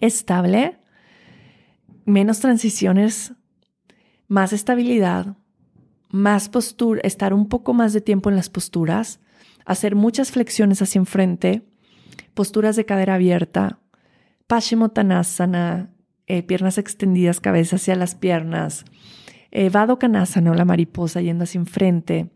estable, 0.00 0.78
menos 2.04 2.40
transiciones, 2.40 3.32
más 4.28 4.52
estabilidad, 4.52 5.36
más 6.10 6.48
postura, 6.48 7.00
estar 7.04 7.32
un 7.32 7.48
poco 7.48 7.72
más 7.72 7.92
de 7.92 8.00
tiempo 8.00 8.28
en 8.28 8.36
las 8.36 8.50
posturas, 8.50 9.20
hacer 9.64 9.94
muchas 9.94 10.32
flexiones 10.32 10.82
hacia 10.82 10.98
enfrente, 10.98 11.62
posturas 12.34 12.76
de 12.76 12.84
cadera 12.84 13.14
abierta, 13.14 13.78
Paschimottanasana, 14.46 15.89
eh, 16.30 16.44
piernas 16.44 16.78
extendidas, 16.78 17.40
cabeza 17.40 17.74
hacia 17.74 17.96
las 17.96 18.14
piernas, 18.14 18.84
eh, 19.50 19.68
Vado 19.68 19.98
Kanasana 19.98 20.52
o 20.52 20.54
la 20.54 20.64
mariposa 20.64 21.20
yendo 21.20 21.42
hacia 21.42 21.58
enfrente, 21.58 22.30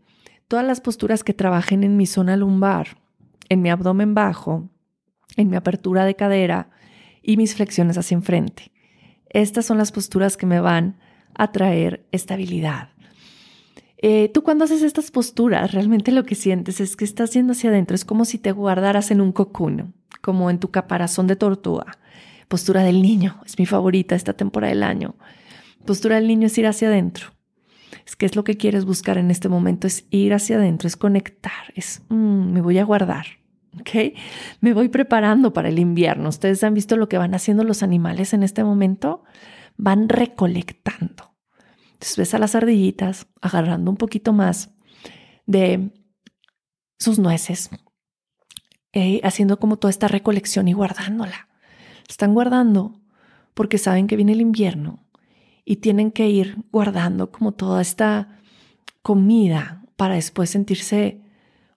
todas 0.49 0.65
las 0.65 0.81
posturas 0.81 1.23
que 1.23 1.33
trabajen 1.33 1.81
en 1.85 1.95
mi 1.95 2.05
zona 2.05 2.35
lumbar, 2.35 2.97
en 3.47 3.61
mi 3.61 3.69
abdomen 3.69 4.13
bajo, 4.13 4.69
en 5.37 5.49
mi 5.49 5.55
apertura 5.55 6.03
de 6.03 6.15
cadera 6.15 6.71
y 7.21 7.37
mis 7.37 7.55
flexiones 7.55 7.97
hacia 7.97 8.15
enfrente. 8.15 8.73
Estas 9.29 9.65
son 9.65 9.77
las 9.77 9.93
posturas 9.93 10.35
que 10.35 10.45
me 10.45 10.59
van 10.59 10.97
a 11.33 11.53
traer 11.53 12.05
estabilidad. 12.11 12.89
Eh, 13.97 14.29
tú 14.33 14.43
cuando 14.43 14.65
haces 14.65 14.81
estas 14.81 15.09
posturas, 15.09 15.71
realmente 15.71 16.11
lo 16.11 16.25
que 16.25 16.35
sientes 16.35 16.81
es 16.81 16.97
que 16.97 17.05
estás 17.05 17.31
yendo 17.31 17.53
hacia 17.53 17.69
adentro, 17.69 17.95
es 17.95 18.03
como 18.03 18.25
si 18.25 18.39
te 18.39 18.51
guardaras 18.51 19.09
en 19.09 19.21
un 19.21 19.31
cocoon, 19.31 19.93
como 20.21 20.49
en 20.49 20.59
tu 20.59 20.69
caparazón 20.69 21.27
de 21.27 21.37
tortuga. 21.37 21.97
Postura 22.47 22.83
del 22.83 23.01
niño, 23.01 23.41
es 23.45 23.57
mi 23.57 23.65
favorita 23.65 24.15
esta 24.15 24.33
temporada 24.33 24.73
del 24.73 24.83
año. 24.83 25.15
Postura 25.85 26.15
del 26.15 26.27
niño 26.27 26.47
es 26.47 26.57
ir 26.57 26.67
hacia 26.67 26.87
adentro. 26.87 27.27
Es 28.05 28.15
que 28.15 28.25
es 28.25 28.35
lo 28.35 28.43
que 28.43 28.57
quieres 28.57 28.85
buscar 28.85 29.17
en 29.17 29.31
este 29.31 29.49
momento, 29.49 29.87
es 29.87 30.05
ir 30.11 30.33
hacia 30.33 30.57
adentro, 30.57 30.87
es 30.87 30.95
conectar, 30.95 31.73
es 31.75 32.01
mm, 32.09 32.51
me 32.51 32.61
voy 32.61 32.77
a 32.77 32.83
guardar. 32.83 33.25
¿ok? 33.79 34.13
Me 34.61 34.73
voy 34.73 34.89
preparando 34.89 35.53
para 35.53 35.69
el 35.69 35.79
invierno. 35.79 36.29
Ustedes 36.29 36.63
han 36.63 36.73
visto 36.73 36.97
lo 36.97 37.09
que 37.09 37.17
van 37.17 37.35
haciendo 37.35 37.63
los 37.63 37.83
animales 37.83 38.33
en 38.33 38.43
este 38.43 38.63
momento. 38.63 39.23
Van 39.77 40.09
recolectando. 40.09 41.35
Entonces 41.93 42.17
ves 42.17 42.33
a 42.33 42.39
las 42.39 42.55
ardillitas 42.55 43.27
agarrando 43.41 43.91
un 43.91 43.97
poquito 43.97 44.33
más 44.33 44.71
de 45.45 45.91
sus 46.99 47.19
nueces, 47.19 47.69
eh, 48.93 49.19
haciendo 49.23 49.59
como 49.59 49.77
toda 49.77 49.91
esta 49.91 50.07
recolección 50.07 50.67
y 50.67 50.73
guardándola. 50.73 51.49
Están 52.07 52.33
guardando 52.33 52.99
porque 53.53 53.77
saben 53.77 54.07
que 54.07 54.15
viene 54.15 54.33
el 54.33 54.41
invierno 54.41 54.99
y 55.63 55.77
tienen 55.77 56.11
que 56.11 56.29
ir 56.29 56.57
guardando 56.71 57.31
como 57.31 57.51
toda 57.51 57.81
esta 57.81 58.39
comida 59.01 59.83
para 59.95 60.15
después 60.15 60.49
sentirse 60.49 61.21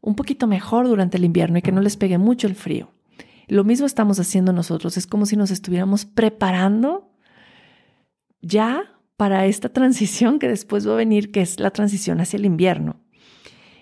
un 0.00 0.14
poquito 0.14 0.47
mejor 0.47 0.87
durante 0.87 1.16
el 1.16 1.25
invierno 1.25 1.58
y 1.58 1.62
que 1.62 1.73
no 1.73 1.80
les 1.80 1.97
pegue 1.97 2.18
mucho 2.18 2.47
el 2.47 2.54
frío. 2.54 2.90
Lo 3.47 3.64
mismo 3.64 3.87
estamos 3.87 4.20
haciendo 4.20 4.52
nosotros, 4.52 4.97
es 4.97 5.06
como 5.06 5.25
si 5.25 5.37
nos 5.37 5.50
estuviéramos 5.50 6.04
preparando 6.04 7.11
ya 8.42 8.85
para 9.16 9.47
esta 9.47 9.68
transición 9.73 10.38
que 10.38 10.49
después 10.49 10.87
va 10.87 10.92
a 10.92 10.97
venir, 10.97 11.32
que 11.32 11.40
es 11.40 11.58
la 11.58 11.70
transición 11.70 12.20
hacia 12.20 12.37
el 12.37 12.44
invierno. 12.44 13.00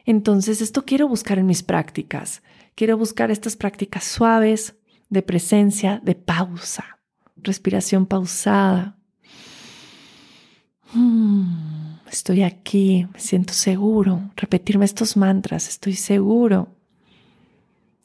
Entonces, 0.05 0.61
esto 0.61 0.85
quiero 0.85 1.09
buscar 1.09 1.39
en 1.39 1.47
mis 1.47 1.65
prácticas. 1.65 2.43
Quiero 2.77 2.97
buscar 2.97 3.33
estas 3.33 3.57
prácticas 3.57 4.05
suaves, 4.05 4.77
de 5.09 5.23
presencia, 5.23 6.01
de 6.05 6.15
pausa, 6.15 6.99
respiración 7.37 8.07
pausada. 8.07 8.99
Hmm 10.93 11.77
estoy 12.11 12.43
aquí, 12.43 13.07
me 13.13 13.21
siento 13.21 13.53
seguro, 13.53 14.31
repetirme 14.37 14.85
estos 14.85 15.17
mantras, 15.17 15.69
estoy 15.69 15.95
seguro, 15.95 16.75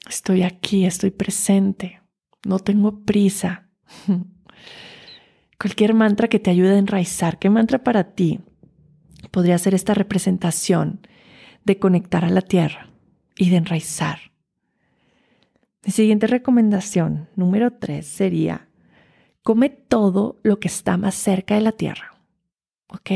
estoy 0.08 0.43
aquí, 0.43 0.86
estoy 0.86 1.12
presente, 1.12 2.01
no 2.46 2.60
tengo 2.60 3.03
prisa. 3.03 3.67
Cualquier 5.60 5.93
mantra 5.93 6.27
que 6.27 6.39
te 6.39 6.50
ayude 6.50 6.75
a 6.75 6.79
enraizar, 6.79 7.38
¿qué 7.39 7.50
mantra 7.50 7.84
para 7.84 8.15
ti 8.15 8.39
podría 9.29 9.58
ser 9.58 9.75
esta 9.75 9.93
representación 9.93 11.08
de 11.63 11.77
conectar 11.77 12.25
a 12.25 12.29
la 12.29 12.41
tierra 12.41 12.89
y 13.38 13.50
de 13.50 13.58
enraizar? 13.58 14.30
Mi 15.85 15.91
siguiente 15.91 16.27
recomendación, 16.27 17.29
número 17.35 17.71
tres, 17.71 18.05
sería, 18.05 18.67
come 19.43 19.69
todo 19.69 20.39
lo 20.43 20.59
que 20.59 20.67
está 20.67 20.97
más 20.97 21.15
cerca 21.15 21.55
de 21.55 21.61
la 21.61 21.71
tierra. 21.71 22.15
¿Ok? 22.88 23.11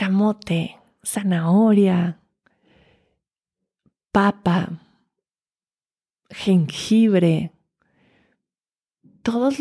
camote, 0.00 0.78
zanahoria, 1.04 2.20
papa, 4.10 4.80
jengibre, 6.30 7.52
todas 9.22 9.60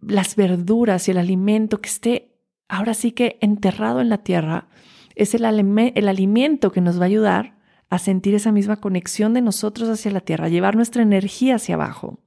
las 0.00 0.34
verduras 0.34 1.06
y 1.06 1.12
el 1.12 1.18
alimento 1.18 1.80
que 1.80 1.88
esté 1.88 2.34
ahora 2.66 2.94
sí 2.94 3.12
que 3.12 3.38
enterrado 3.40 4.00
en 4.00 4.08
la 4.08 4.24
tierra 4.24 4.66
es 5.14 5.32
el, 5.36 5.44
el 5.44 6.08
alimento 6.08 6.72
que 6.72 6.80
nos 6.80 6.98
va 6.98 7.04
a 7.04 7.06
ayudar 7.06 7.54
a 7.92 7.98
sentir 7.98 8.34
esa 8.34 8.52
misma 8.52 8.76
conexión 8.76 9.34
de 9.34 9.42
nosotros 9.42 9.88
hacia 9.88 10.10
la 10.12 10.20
tierra, 10.20 10.48
llevar 10.48 10.76
nuestra 10.76 11.02
energía 11.02 11.56
hacia 11.56 11.74
abajo. 11.74 12.18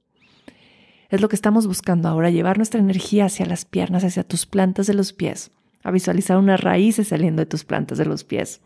Es 1.08 1.20
lo 1.20 1.28
que 1.28 1.36
estamos 1.36 1.66
buscando 1.66 2.08
ahora, 2.08 2.30
llevar 2.30 2.56
nuestra 2.56 2.78
energía 2.78 3.24
hacia 3.24 3.46
las 3.46 3.64
piernas, 3.64 4.04
hacia 4.04 4.22
tus 4.22 4.46
plantas 4.46 4.86
de 4.86 4.94
los 4.94 5.12
pies 5.12 5.50
a 5.86 5.92
visualizar 5.92 6.36
unas 6.36 6.60
raíces 6.60 7.08
saliendo 7.08 7.42
de 7.42 7.46
tus 7.46 7.64
plantas 7.64 7.96
de 7.96 8.06
los 8.06 8.24
pies. 8.24 8.60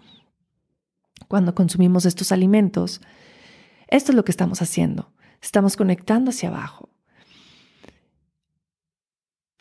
Cuando 1.29 1.55
consumimos 1.55 2.07
estos 2.07 2.33
alimentos, 2.33 3.03
esto 3.89 4.13
es 4.13 4.17
lo 4.17 4.25
que 4.25 4.31
estamos 4.31 4.63
haciendo. 4.63 5.13
Estamos 5.43 5.77
conectando 5.77 6.31
hacia 6.31 6.49
abajo. 6.49 6.89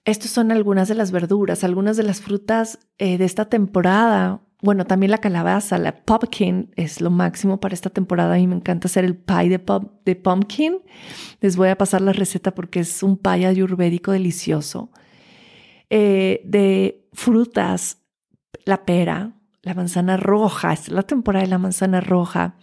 Estas 0.05 0.31
son 0.31 0.53
algunas 0.53 0.87
de 0.87 0.95
las 0.95 1.11
verduras, 1.11 1.65
algunas 1.65 1.97
de 1.97 2.03
las 2.03 2.21
frutas 2.21 2.79
eh, 2.97 3.17
de 3.17 3.25
esta 3.25 3.49
temporada. 3.49 4.39
Bueno, 4.61 4.85
también 4.85 5.11
la 5.11 5.19
calabaza, 5.19 5.77
la 5.77 5.95
pumpkin 6.03 6.71
es 6.75 6.99
lo 6.99 7.09
máximo 7.09 7.61
para 7.61 7.73
esta 7.73 7.89
temporada. 7.89 8.35
A 8.35 8.37
mí 8.37 8.47
me 8.47 8.55
encanta 8.55 8.87
hacer 8.87 9.05
el 9.05 9.15
pie 9.15 9.49
de, 9.49 9.61
de 10.03 10.15
pumpkin. 10.17 10.79
Les 11.39 11.55
voy 11.55 11.69
a 11.69 11.77
pasar 11.77 12.01
la 12.01 12.11
receta 12.11 12.53
porque 12.53 12.81
es 12.81 13.01
un 13.01 13.17
pie 13.17 13.45
ayurvédico 13.45 14.11
delicioso. 14.11 14.91
Eh, 15.89 16.41
de 16.43 17.07
frutas, 17.13 17.99
la 18.65 18.83
pera, 18.85 19.31
la 19.61 19.73
manzana 19.73 20.17
roja, 20.17 20.73
es 20.73 20.89
la 20.89 21.03
temporada 21.03 21.45
de 21.45 21.49
la 21.49 21.57
manzana 21.57 22.01
roja, 22.01 22.55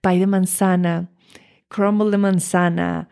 pie 0.00 0.18
de 0.18 0.26
manzana, 0.26 1.10
crumble 1.68 2.10
de 2.10 2.18
manzana, 2.18 3.08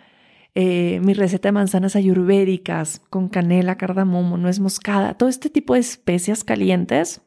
eh, 0.54 0.98
mi 1.04 1.12
receta 1.12 1.48
de 1.48 1.52
manzanas 1.52 1.94
ayurvédicas 1.94 3.02
con 3.10 3.28
canela, 3.28 3.76
cardamomo, 3.76 4.38
nuez 4.38 4.60
moscada, 4.60 5.14
todo 5.14 5.28
este 5.28 5.50
tipo 5.50 5.74
de 5.74 5.80
especias 5.80 6.42
calientes 6.42 7.22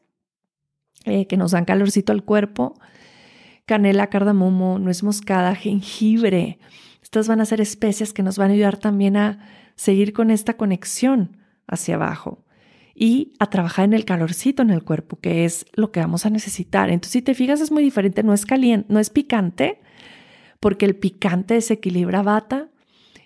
eh, 1.05 1.27
que 1.27 1.37
nos 1.37 1.51
dan 1.51 1.65
calorcito 1.65 2.11
al 2.11 2.23
cuerpo, 2.23 2.79
canela, 3.65 4.07
cardamomo, 4.07 4.79
nuez 4.79 5.03
moscada, 5.03 5.55
jengibre. 5.55 6.59
Estas 7.01 7.27
van 7.27 7.41
a 7.41 7.45
ser 7.45 7.61
especias 7.61 8.13
que 8.13 8.23
nos 8.23 8.37
van 8.37 8.51
a 8.51 8.53
ayudar 8.53 8.77
también 8.77 9.17
a 9.17 9.39
seguir 9.75 10.13
con 10.13 10.31
esta 10.31 10.55
conexión 10.55 11.37
hacia 11.67 11.95
abajo 11.95 12.43
y 12.95 13.33
a 13.39 13.49
trabajar 13.49 13.85
en 13.85 13.93
el 13.93 14.05
calorcito 14.05 14.61
en 14.61 14.69
el 14.69 14.83
cuerpo, 14.83 15.17
que 15.19 15.45
es 15.45 15.65
lo 15.73 15.91
que 15.91 15.99
vamos 15.99 16.25
a 16.25 16.29
necesitar. 16.29 16.89
Entonces, 16.89 17.13
si 17.13 17.21
te 17.21 17.33
fijas, 17.33 17.59
es 17.61 17.71
muy 17.71 17.83
diferente, 17.83 18.23
no 18.23 18.33
es 18.33 18.45
caliente, 18.45 18.91
no 18.91 18.99
es 18.99 19.09
picante, 19.09 19.79
porque 20.59 20.85
el 20.85 20.95
picante 20.95 21.55
desequilibra 21.55 22.21
bata 22.21 22.69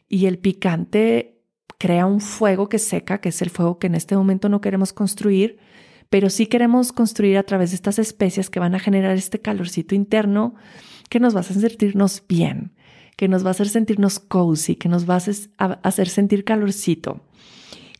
y 0.07 0.25
el 0.25 0.39
picante 0.39 1.41
crea 1.77 2.05
un 2.05 2.21
fuego 2.21 2.69
que 2.69 2.79
seca, 2.79 3.19
que 3.19 3.29
es 3.29 3.41
el 3.41 3.49
fuego 3.49 3.77
que 3.77 3.87
en 3.87 3.95
este 3.95 4.15
momento 4.15 4.49
no 4.49 4.61
queremos 4.61 4.93
construir, 4.93 5.59
pero 6.09 6.29
sí 6.29 6.47
queremos 6.47 6.91
construir 6.91 7.37
a 7.37 7.43
través 7.43 7.71
de 7.71 7.75
estas 7.75 7.99
especias 7.99 8.49
que 8.49 8.59
van 8.59 8.75
a 8.75 8.79
generar 8.79 9.17
este 9.17 9.39
calorcito 9.39 9.95
interno 9.95 10.55
que 11.09 11.19
nos 11.19 11.33
va 11.33 11.39
a 11.39 11.41
hacer 11.41 11.57
sentirnos 11.57 12.23
bien, 12.27 12.73
que 13.15 13.27
nos 13.27 13.43
va 13.43 13.49
a 13.49 13.51
hacer 13.51 13.69
sentirnos 13.69 14.19
cozy, 14.19 14.75
que 14.75 14.89
nos 14.89 15.09
va 15.09 15.19
a 15.57 15.65
hacer 15.83 16.09
sentir 16.09 16.43
calorcito, 16.43 17.21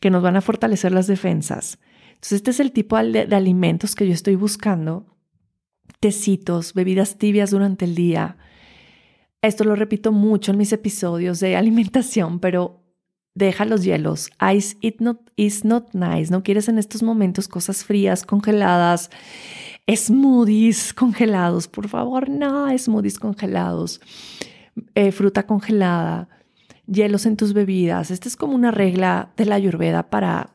que 0.00 0.10
nos 0.10 0.22
van 0.22 0.36
a 0.36 0.40
fortalecer 0.40 0.92
las 0.92 1.06
defensas. 1.06 1.78
Entonces, 2.08 2.32
este 2.32 2.50
es 2.50 2.60
el 2.60 2.72
tipo 2.72 2.96
de 2.98 3.34
alimentos 3.34 3.94
que 3.94 4.06
yo 4.06 4.12
estoy 4.12 4.34
buscando. 4.34 5.06
Tecitos, 6.00 6.74
bebidas 6.74 7.16
tibias 7.16 7.50
durante 7.50 7.84
el 7.84 7.94
día. 7.94 8.36
Esto 9.40 9.64
lo 9.64 9.76
repito 9.76 10.12
mucho 10.12 10.52
en 10.52 10.58
mis 10.58 10.72
episodios 10.72 11.40
de 11.40 11.56
alimentación, 11.56 12.40
pero 12.40 12.87
deja 13.38 13.64
los 13.64 13.84
hielos. 13.84 14.30
Ice 14.54 14.76
it 14.80 15.00
not, 15.00 15.18
is 15.36 15.64
not 15.64 15.94
nice. 15.94 16.30
No 16.30 16.42
quieres 16.42 16.68
en 16.68 16.78
estos 16.78 17.02
momentos 17.02 17.48
cosas 17.48 17.84
frías, 17.84 18.24
congeladas, 18.24 19.10
smoothies 19.88 20.92
congelados. 20.92 21.68
Por 21.68 21.88
favor, 21.88 22.28
no, 22.28 22.66
smoothies 22.76 23.18
congelados. 23.18 24.00
Eh, 24.94 25.12
fruta 25.12 25.44
congelada, 25.46 26.28
hielos 26.86 27.26
en 27.26 27.36
tus 27.36 27.52
bebidas. 27.52 28.10
Esta 28.10 28.28
es 28.28 28.36
como 28.36 28.54
una 28.54 28.70
regla 28.70 29.32
de 29.36 29.46
la 29.46 29.54
ayurveda 29.54 30.10
para 30.10 30.54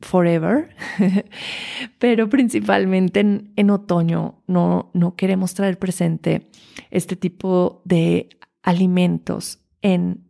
forever, 0.00 0.74
pero 1.98 2.30
principalmente 2.30 3.20
en, 3.20 3.52
en, 3.56 3.70
otoño 3.70 4.42
no, 4.46 4.90
no 4.94 5.14
queremos 5.14 5.52
traer 5.52 5.78
presente 5.78 6.48
este 6.90 7.16
tipo 7.16 7.82
de 7.84 8.30
alimentos 8.62 9.58
en 9.82 10.24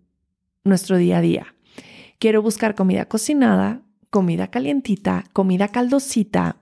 nuestro 0.64 0.96
día 0.96 1.18
a 1.18 1.20
día. 1.20 1.54
Quiero 2.20 2.42
buscar 2.42 2.74
comida 2.74 3.06
cocinada, 3.06 3.80
comida 4.10 4.48
calientita, 4.48 5.24
comida 5.32 5.68
caldosita. 5.68 6.56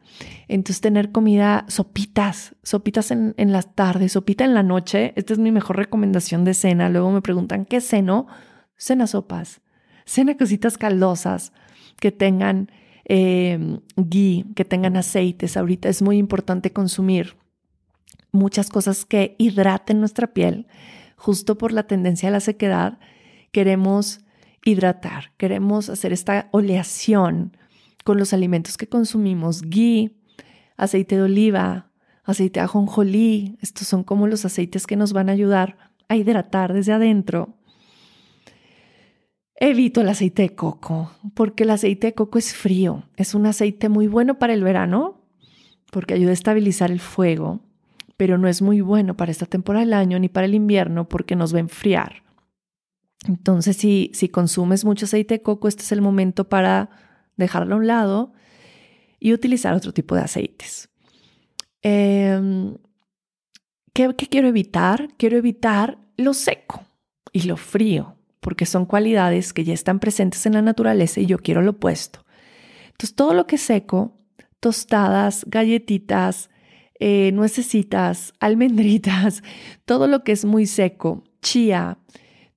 Entonces 0.47 0.81
tener 0.81 1.11
comida, 1.11 1.65
sopitas, 1.67 2.55
sopitas 2.62 3.11
en, 3.11 3.35
en 3.37 3.50
las 3.50 3.75
tardes, 3.75 4.12
sopita 4.12 4.45
en 4.45 4.55
la 4.55 4.62
noche. 4.62 5.12
Esta 5.17 5.33
es 5.33 5.41
mi 5.41 5.50
mejor 5.50 5.77
recomendación 5.77 6.45
de 6.45 6.55
cena. 6.55 6.88
Luego 6.88 7.11
me 7.11 7.23
preguntan, 7.23 7.65
¿qué 7.67 7.81
ceno? 7.81 8.29
Cena 8.77 9.09
sopas, 9.09 9.61
cena 10.07 10.37
cositas 10.37 10.79
caldosas 10.79 11.53
que 11.99 12.12
tengan 12.12 12.71
eh, 13.05 13.81
ghee, 13.97 14.45
que 14.55 14.65
tengan 14.65 14.97
aceites. 14.97 15.57
Ahorita 15.57 15.88
es 15.88 16.03
muy 16.03 16.19
importante 16.19 16.73
consumir 16.73 17.37
muchas 18.31 18.71
cosas 18.71 19.05
que 19.05 19.35
hidraten 19.38 19.99
nuestra 19.99 20.29
piel. 20.29 20.69
Justo 21.17 21.59
por 21.59 21.73
la 21.73 21.83
tendencia 21.88 22.29
a 22.29 22.33
la 22.33 22.38
sequedad, 22.38 23.00
queremos 23.50 24.21
hidratar, 24.65 25.33
queremos 25.37 25.88
hacer 25.88 26.12
esta 26.12 26.49
oleación 26.53 27.57
con 28.05 28.19
los 28.19 28.33
alimentos 28.33 28.77
que 28.77 28.88
consumimos, 28.88 29.62
ghee, 29.62 30.17
aceite 30.77 31.17
de 31.17 31.23
oliva, 31.23 31.91
aceite 32.25 32.61
de 32.61 32.65
ajonjolí, 32.65 33.59
estos 33.61 33.87
son 33.87 34.05
como 34.05 34.27
los 34.27 34.45
aceites 34.45 34.87
que 34.87 34.97
nos 34.97 35.12
van 35.12 35.29
a 35.29 35.33
ayudar 35.33 35.77
a 36.09 36.16
hidratar 36.16 36.73
desde 36.73 36.92
adentro. 36.92 37.55
Evito 39.57 40.01
el 40.01 40.09
aceite 40.09 40.42
de 40.42 40.55
coco, 40.55 41.12
porque 41.35 41.64
el 41.64 41.71
aceite 41.71 42.09
de 42.09 42.14
coco 42.14 42.38
es 42.38 42.55
frío, 42.55 43.05
es 43.16 43.35
un 43.35 43.47
aceite 43.47 43.88
muy 43.88 44.07
bueno 44.07 44.38
para 44.38 44.55
el 44.55 44.62
verano, 44.62 45.21
porque 45.90 46.14
ayuda 46.14 46.31
a 46.31 46.35
estabilizar 46.35 46.90
el 46.90 47.01
fuego, 47.01 47.61
pero 48.16 48.38
no 48.38 48.49
es 48.49 48.62
muy 48.62 48.81
bueno 48.81 49.16
para 49.16 49.33
esta 49.33 49.47
temporada 49.47 49.85
del 49.85 49.94
año 49.94 50.18
ni 50.18 50.29
para 50.29 50.47
el 50.47 50.55
invierno 50.55 51.09
porque 51.09 51.37
nos 51.37 51.53
va 51.53 51.59
a 51.59 51.61
enfriar. 51.61 52.28
Entonces, 53.26 53.76
si, 53.76 54.11
si 54.14 54.28
consumes 54.28 54.85
mucho 54.85 55.07
aceite 55.07 55.35
de 55.35 55.42
coco, 55.42 55.68
este 55.68 55.83
es 55.83 55.92
el 55.92 56.00
momento 56.00 56.48
para 56.48 56.90
dejarlo 57.37 57.74
a 57.74 57.78
un 57.78 57.87
lado 57.87 58.33
y 59.18 59.33
utilizar 59.33 59.74
otro 59.74 59.92
tipo 59.92 60.14
de 60.14 60.22
aceites. 60.22 60.88
Em, 61.83 62.76
¿qué, 63.92 64.14
¿Qué 64.16 64.26
quiero 64.28 64.48
evitar? 64.48 65.09
Quiero 65.16 65.37
evitar 65.37 65.98
lo 66.16 66.35
seco 66.35 66.85
y 67.33 67.42
lo 67.42 67.57
frío, 67.57 68.16
porque 68.40 68.66
son 68.66 68.87
cualidades 68.87 69.52
que 69.52 69.64
ya 69.64 69.74
están 69.74 69.98
presentes 70.00 70.46
en 70.46 70.54
la 70.54 70.62
naturaleza 70.62 71.20
y 71.20 71.26
yo 71.26 71.38
quiero 71.38 71.62
lo 71.62 71.72
opuesto. 71.72 72.24
Entonces, 72.87 73.14
todo 73.14 73.35
lo 73.35 73.46
que 73.46 73.57
es 73.57 73.62
seco, 73.62 74.18
tostadas, 74.61 75.44
galletitas, 75.48 76.50
eh, 77.00 77.33
almendritas, 78.40 79.42
todo 79.85 80.07
lo 80.07 80.24
que 80.24 80.33
es 80.33 80.44
muy 80.44 80.66
seco, 80.66 81.24
chía, 81.42 81.98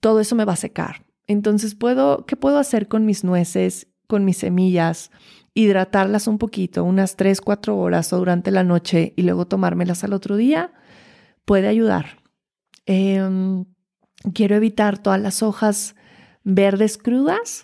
todo 0.02 0.20
eso 0.20 0.36
me 0.36 0.46
va 0.46 0.54
a 0.54 0.58
secar. 0.58 1.06
Entonces, 1.28 1.76
puedo, 1.76 2.26
¿qué 2.26 2.36
puedo 2.36 2.58
hacer 2.58 2.90
con 2.90 3.06
mis 3.06 3.24
nueces, 3.24 3.88
con 4.08 4.26
mis 4.26 4.38
semillas? 4.38 5.12
Hidratarlas 5.54 6.28
un 6.28 6.38
poquito, 6.38 6.84
unas 6.84 7.16
3, 7.16 7.40
4 7.40 7.78
horas 7.78 8.12
o 8.12 8.18
durante 8.18 8.52
la 8.52 8.64
noche 8.64 9.14
y 9.16 9.22
luego 9.22 9.48
tomármelas 9.48 10.04
al 10.04 10.14
otro 10.14 10.36
día, 10.36 10.74
puede 11.46 11.68
ayudar. 11.68 12.18
Em, 12.86 13.66
quiero 14.34 14.56
evitar 14.56 14.98
todas 14.98 15.22
las 15.22 15.44
hojas 15.44 15.96
verdes 16.44 16.98
crudas, 16.98 17.64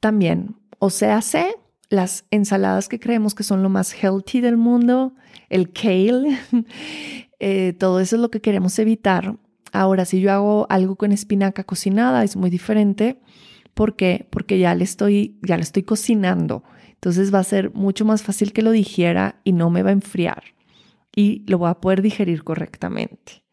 también, 0.00 0.56
o 0.78 0.90
sea, 0.90 1.20
las 1.90 2.24
ensaladas 2.30 2.88
que 2.88 3.00
creemos 3.00 3.34
que 3.34 3.42
son 3.42 3.62
lo 3.62 3.68
más 3.68 3.92
healthy 3.94 4.40
del 4.40 4.56
mundo, 4.56 5.14
el 5.48 5.72
kale, 5.72 6.38
eh, 7.38 7.72
todo 7.78 8.00
eso 8.00 8.16
es 8.16 8.22
lo 8.22 8.30
que 8.30 8.40
queremos 8.40 8.78
evitar 8.78 9.38
Ahora, 9.72 10.04
si 10.04 10.20
yo 10.20 10.32
hago 10.32 10.66
algo 10.70 10.96
con 10.96 11.12
espinaca 11.12 11.64
cocinada, 11.64 12.24
es 12.24 12.36
muy 12.36 12.50
diferente. 12.50 13.20
¿Por 13.74 13.96
qué? 13.96 14.26
Porque 14.30 14.58
ya 14.58 14.74
le 14.74 14.84
estoy, 14.84 15.38
ya 15.42 15.56
le 15.56 15.62
estoy 15.62 15.82
cocinando. 15.82 16.64
Entonces 16.94 17.32
va 17.32 17.38
a 17.38 17.44
ser 17.44 17.72
mucho 17.74 18.04
más 18.04 18.22
fácil 18.22 18.52
que 18.52 18.62
lo 18.62 18.72
digiera 18.72 19.40
y 19.44 19.52
no 19.52 19.70
me 19.70 19.82
va 19.82 19.90
a 19.90 19.92
enfriar. 19.92 20.42
Y 21.14 21.44
lo 21.46 21.58
voy 21.58 21.70
a 21.70 21.80
poder 21.80 22.02
digerir 22.02 22.42
correctamente. 22.44 23.44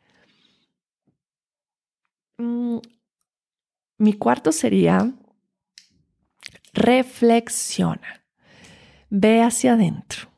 Mm, 2.37 2.79
mi 3.97 4.13
cuarto 4.13 4.51
sería 4.51 5.13
reflexiona. 6.73 8.25
Ve 9.09 9.41
hacia 9.41 9.73
adentro. 9.73 10.29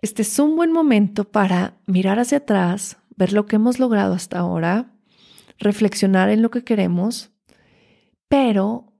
Este 0.00 0.22
es 0.22 0.38
un 0.38 0.56
buen 0.56 0.72
momento 0.72 1.24
para 1.30 1.76
mirar 1.86 2.18
hacia 2.18 2.38
atrás, 2.38 2.98
ver 3.22 3.32
lo 3.32 3.46
que 3.46 3.56
hemos 3.56 3.78
logrado 3.78 4.14
hasta 4.14 4.40
ahora, 4.40 4.92
reflexionar 5.58 6.28
en 6.28 6.42
lo 6.42 6.50
que 6.50 6.64
queremos, 6.64 7.30
pero 8.28 8.92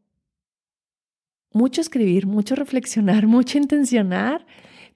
mucho 1.53 1.81
escribir, 1.81 2.27
mucho 2.27 2.55
reflexionar, 2.55 3.27
mucho 3.37 3.59
intencionar, 3.59 4.47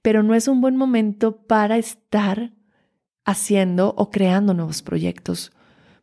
pero 0.01 0.23
no 0.23 0.33
es 0.33 0.47
un 0.47 0.61
buen 0.61 0.77
momento 0.77 1.45
para 1.45 1.77
estar 1.77 2.53
haciendo 3.25 3.93
o 3.97 4.09
creando 4.09 4.53
nuevos 4.53 4.81
proyectos, 4.81 5.51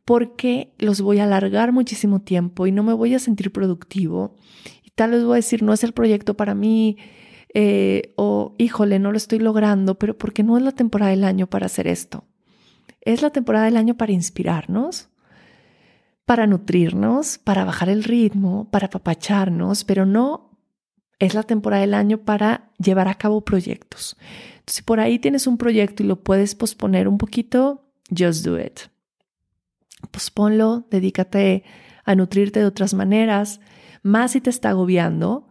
porque 0.05 0.75
los 0.79 1.01
voy 1.01 1.21
a 1.21 1.25
alargar 1.25 1.73
muchísimo 1.73 2.21
tiempo 2.21 2.67
y 2.67 2.73
no 2.73 2.83
me 2.83 2.93
voy 2.93 3.15
a 3.15 3.19
sentir 3.19 3.51
productivo. 3.51 4.37
Y 4.83 4.91
tal 4.91 5.13
vez 5.13 5.25
voy 5.25 5.33
a 5.33 5.37
decir, 5.37 5.63
no 5.63 5.73
es 5.73 5.83
el 5.83 5.95
proyecto 5.95 6.37
para 6.37 6.55
mí, 6.55 6.99
eh, 7.55 8.13
o 8.17 8.55
híjole, 8.59 8.99
no 8.99 9.13
lo 9.13 9.17
estoy 9.17 9.39
logrando, 9.39 9.99
pero 9.99 10.19
porque 10.19 10.43
no 10.43 10.59
es 10.59 10.63
la 10.63 10.73
temporada 10.73 11.13
del 11.13 11.25
año 11.25 11.47
para 11.47 11.67
hacer 11.67 11.87
esto. 11.87 12.27
Es 13.05 13.23
la 13.23 13.31
temporada 13.31 13.67
del 13.67 13.77
año 13.77 13.97
para 13.97 14.13
inspirarnos, 14.13 15.09
para 16.25 16.47
nutrirnos, 16.47 17.39
para 17.39 17.65
bajar 17.65 17.89
el 17.89 18.03
ritmo, 18.03 18.71
para 18.71 18.87
apapacharnos, 18.87 19.85
pero 19.85 20.07
no 20.07 20.59
es 21.19 21.35
la 21.35 21.43
temporada 21.43 21.83
del 21.83 21.95
año 21.95 22.19
para 22.19 22.71
llevar 22.79 23.09
a 23.09 23.15
cabo 23.15 23.43
proyectos. 23.43 24.17
si 24.67 24.83
por 24.83 24.99
ahí 24.99 25.19
tienes 25.19 25.47
un 25.47 25.59
proyecto 25.59 26.03
y 26.03 26.07
lo 26.07 26.23
puedes 26.23 26.55
posponer 26.55 27.07
un 27.07 27.19
poquito, 27.19 27.85
just 28.17 28.45
do 28.45 28.59
it. 28.59 28.81
Posponlo, 30.11 30.87
dedícate 30.91 31.65
a 32.05 32.15
nutrirte 32.15 32.61
de 32.61 32.67
otras 32.67 32.95
maneras, 32.95 33.61
más 34.03 34.33
si 34.33 34.41
te 34.41 34.51
está 34.51 34.71
agobiando. 34.71 35.49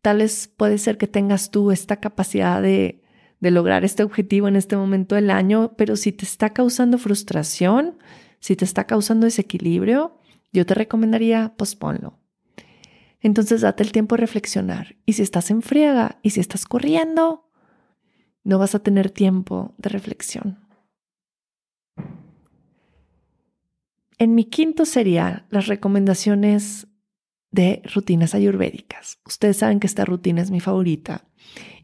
Tal 0.00 0.24
puede 0.56 0.78
ser 0.78 0.98
que 0.98 1.06
tengas 1.06 1.50
tú 1.50 1.70
esta 1.72 1.96
capacidad 1.96 2.62
de 2.62 3.01
de 3.42 3.50
lograr 3.50 3.84
este 3.84 4.02
objetivo 4.02 4.48
en 4.48 4.56
este 4.56 4.76
momento 4.76 5.14
del 5.16 5.30
año, 5.30 5.74
pero 5.76 5.96
si 5.96 6.12
te 6.12 6.24
está 6.24 6.54
causando 6.54 6.96
frustración, 6.96 7.98
si 8.40 8.56
te 8.56 8.64
está 8.64 8.86
causando 8.86 9.26
desequilibrio, 9.26 10.16
yo 10.52 10.64
te 10.64 10.72
recomendaría 10.72 11.52
posponlo. 11.58 12.18
Entonces 13.20 13.60
date 13.60 13.82
el 13.82 13.92
tiempo 13.92 14.16
de 14.16 14.20
reflexionar. 14.20 14.96
Y 15.04 15.12
si 15.12 15.22
estás 15.22 15.50
en 15.50 15.60
friega 15.60 16.18
y 16.22 16.30
si 16.30 16.40
estás 16.40 16.64
corriendo, 16.64 17.50
no 18.44 18.58
vas 18.58 18.74
a 18.74 18.78
tener 18.78 19.10
tiempo 19.10 19.74
de 19.76 19.90
reflexión. 19.90 20.62
en 24.22 24.36
mi 24.36 24.44
quinto 24.44 24.84
sería 24.84 25.46
las 25.50 25.66
recomendaciones 25.66 26.86
de 27.52 27.82
rutinas 27.94 28.34
ayurvédicas. 28.34 29.20
Ustedes 29.26 29.58
saben 29.58 29.78
que 29.78 29.86
esta 29.86 30.04
rutina 30.04 30.42
es 30.42 30.50
mi 30.50 30.60
favorita 30.60 31.24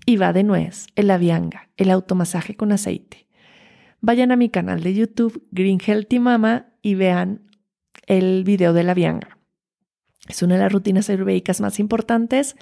y 0.05 0.17
va 0.17 0.33
de 0.33 0.43
nuez, 0.43 0.87
el 0.97 1.11
avianga, 1.11 1.69
el 1.77 1.91
automasaje 1.91 2.57
con 2.57 2.73
aceite. 2.73 3.27
Vayan 4.01 4.33
a 4.33 4.37
mi 4.37 4.49
canal 4.49 4.83
de 4.83 4.95
YouTube 4.95 5.47
Green 5.51 5.79
Healthy 5.79 6.19
Mama 6.19 6.73
y 6.83 6.95
vean 6.95 7.43
el 8.07 8.45
video 8.45 8.73
de 8.73 8.85
la 8.85 8.93
avianga. 8.93 9.39
Es 10.27 10.43
una 10.43 10.55
de 10.55 10.61
las 10.61 10.73
rutinas 10.73 11.11
ayurvédicas 11.11 11.61
más 11.61 11.79
importantes 11.79 12.57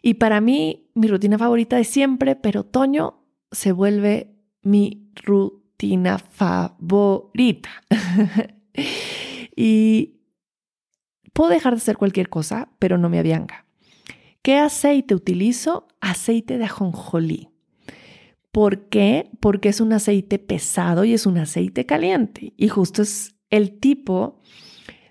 y 0.00 0.14
para 0.14 0.40
mí 0.40 0.90
mi 0.94 1.08
rutina 1.08 1.38
favorita 1.38 1.76
de 1.76 1.84
siempre, 1.84 2.36
pero 2.36 2.60
otoño 2.60 3.24
se 3.50 3.72
vuelve 3.72 4.36
mi 4.62 5.10
rutina 5.16 6.18
favorita. 6.18 7.70
y 9.56 10.17
puedo 11.32 11.50
dejar 11.50 11.74
de 11.74 11.78
hacer 11.78 11.96
cualquier 11.96 12.28
cosa, 12.28 12.70
pero 12.78 12.98
no 12.98 13.08
me 13.08 13.18
avianga. 13.18 13.66
¿Qué 14.42 14.56
aceite 14.56 15.14
utilizo? 15.14 15.88
Aceite 16.00 16.58
de 16.58 16.64
ajonjolí. 16.64 17.50
¿Por 18.52 18.88
qué? 18.88 19.30
Porque 19.40 19.68
es 19.68 19.80
un 19.80 19.92
aceite 19.92 20.38
pesado 20.38 21.04
y 21.04 21.12
es 21.12 21.26
un 21.26 21.38
aceite 21.38 21.86
caliente. 21.86 22.54
Y 22.56 22.68
justo 22.68 23.02
es 23.02 23.36
el 23.50 23.78
tipo 23.78 24.40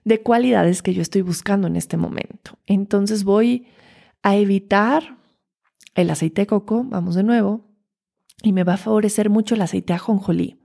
de 0.05 0.21
cualidades 0.21 0.81
que 0.81 0.93
yo 0.93 1.01
estoy 1.01 1.21
buscando 1.21 1.67
en 1.67 1.75
este 1.75 1.97
momento. 1.97 2.57
Entonces 2.65 3.23
voy 3.23 3.67
a 4.23 4.35
evitar 4.37 5.17
el 5.95 6.09
aceite 6.09 6.43
de 6.43 6.47
coco, 6.47 6.83
vamos 6.85 7.15
de 7.15 7.23
nuevo, 7.23 7.65
y 8.41 8.53
me 8.53 8.63
va 8.63 8.73
a 8.73 8.77
favorecer 8.77 9.29
mucho 9.29 9.55
el 9.55 9.61
aceite 9.61 9.93
de 9.93 9.97
ajonjolí. 9.97 10.59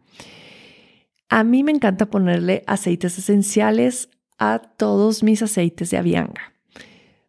A 1.29 1.45
mí 1.45 1.65
me 1.65 1.73
encanta 1.73 2.11
ponerle 2.11 2.63
aceites 2.67 3.19
esenciales 3.19 4.11
a 4.43 4.59
todos 4.59 5.23
mis 5.23 5.41
aceites 5.41 5.91
de 5.91 5.99
avianga. 5.99 6.53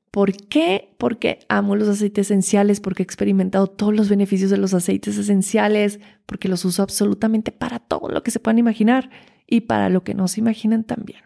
¿Por 0.09 0.31
qué? 0.35 0.95
Porque 0.97 1.37
amo 1.47 1.75
los 1.75 1.87
aceites 1.87 2.25
esenciales, 2.25 2.79
porque 2.79 3.03
he 3.03 3.05
experimentado 3.05 3.67
todos 3.67 3.95
los 3.95 4.09
beneficios 4.09 4.49
de 4.49 4.57
los 4.57 4.73
aceites 4.73 5.15
esenciales, 5.19 5.99
porque 6.25 6.47
los 6.47 6.65
uso 6.65 6.81
absolutamente 6.81 7.51
para 7.51 7.77
todo 7.77 8.09
lo 8.09 8.23
que 8.23 8.31
se 8.31 8.39
puedan 8.39 8.57
imaginar 8.57 9.11
y 9.45 9.61
para 9.61 9.89
lo 9.89 10.03
que 10.03 10.15
no 10.15 10.27
se 10.27 10.39
imaginan 10.39 10.83
también. 10.85 11.21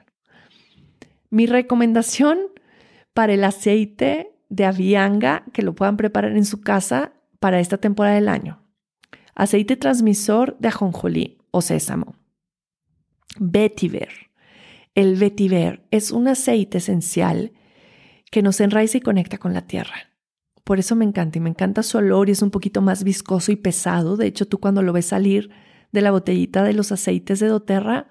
Mi 1.29 1.45
recomendación 1.45 2.37
para 3.13 3.33
el 3.33 3.45
aceite 3.45 4.31
de 4.49 4.65
avianga 4.65 5.45
que 5.53 5.61
lo 5.61 5.73
puedan 5.73 5.95
preparar 5.95 6.33
en 6.33 6.43
su 6.43 6.59
casa 6.59 7.13
para 7.39 7.61
esta 7.61 7.77
temporada 7.77 8.15
del 8.15 8.27
año. 8.27 8.61
Aceite 9.35 9.77
transmisor 9.77 10.57
de 10.59 10.67
ajonjolí 10.67 11.37
o 11.51 11.61
sésamo. 11.61 12.15
Vetiver. 13.39 14.26
El 14.97 15.15
vetiver 15.15 15.85
es 15.91 16.11
un 16.11 16.27
aceite 16.27 16.79
esencial 16.79 17.51
que 18.31 18.41
nos 18.41 18.59
enraiza 18.59 18.97
y 18.97 19.01
conecta 19.01 19.37
con 19.37 19.53
la 19.53 19.61
tierra. 19.61 19.93
Por 20.63 20.79
eso 20.79 20.95
me 20.95 21.05
encanta 21.05 21.37
y 21.37 21.41
me 21.41 21.51
encanta 21.51 21.83
su 21.83 21.99
olor 21.99 22.29
y 22.29 22.31
es 22.31 22.41
un 22.41 22.49
poquito 22.49 22.81
más 22.81 23.03
viscoso 23.03 23.51
y 23.51 23.57
pesado. 23.57 24.17
De 24.17 24.25
hecho, 24.25 24.47
tú 24.47 24.57
cuando 24.59 24.81
lo 24.81 24.93
ves 24.93 25.05
salir 25.05 25.51
de 25.91 26.01
la 26.01 26.09
botellita 26.09 26.63
de 26.63 26.73
los 26.73 26.91
aceites 26.91 27.39
de 27.39 27.45
doTERRA, 27.45 28.09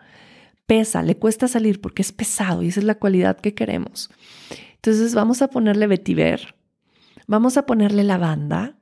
pesa, 0.66 1.02
le 1.02 1.16
cuesta 1.16 1.48
salir 1.48 1.80
porque 1.80 2.02
es 2.02 2.12
pesado 2.12 2.62
y 2.62 2.68
esa 2.68 2.78
es 2.78 2.86
la 2.86 3.00
cualidad 3.00 3.40
que 3.40 3.52
queremos. 3.52 4.08
Entonces 4.76 5.12
vamos 5.12 5.42
a 5.42 5.48
ponerle 5.48 5.88
vetiver, 5.88 6.54
vamos 7.26 7.56
a 7.56 7.66
ponerle 7.66 8.04
lavanda, 8.04 8.78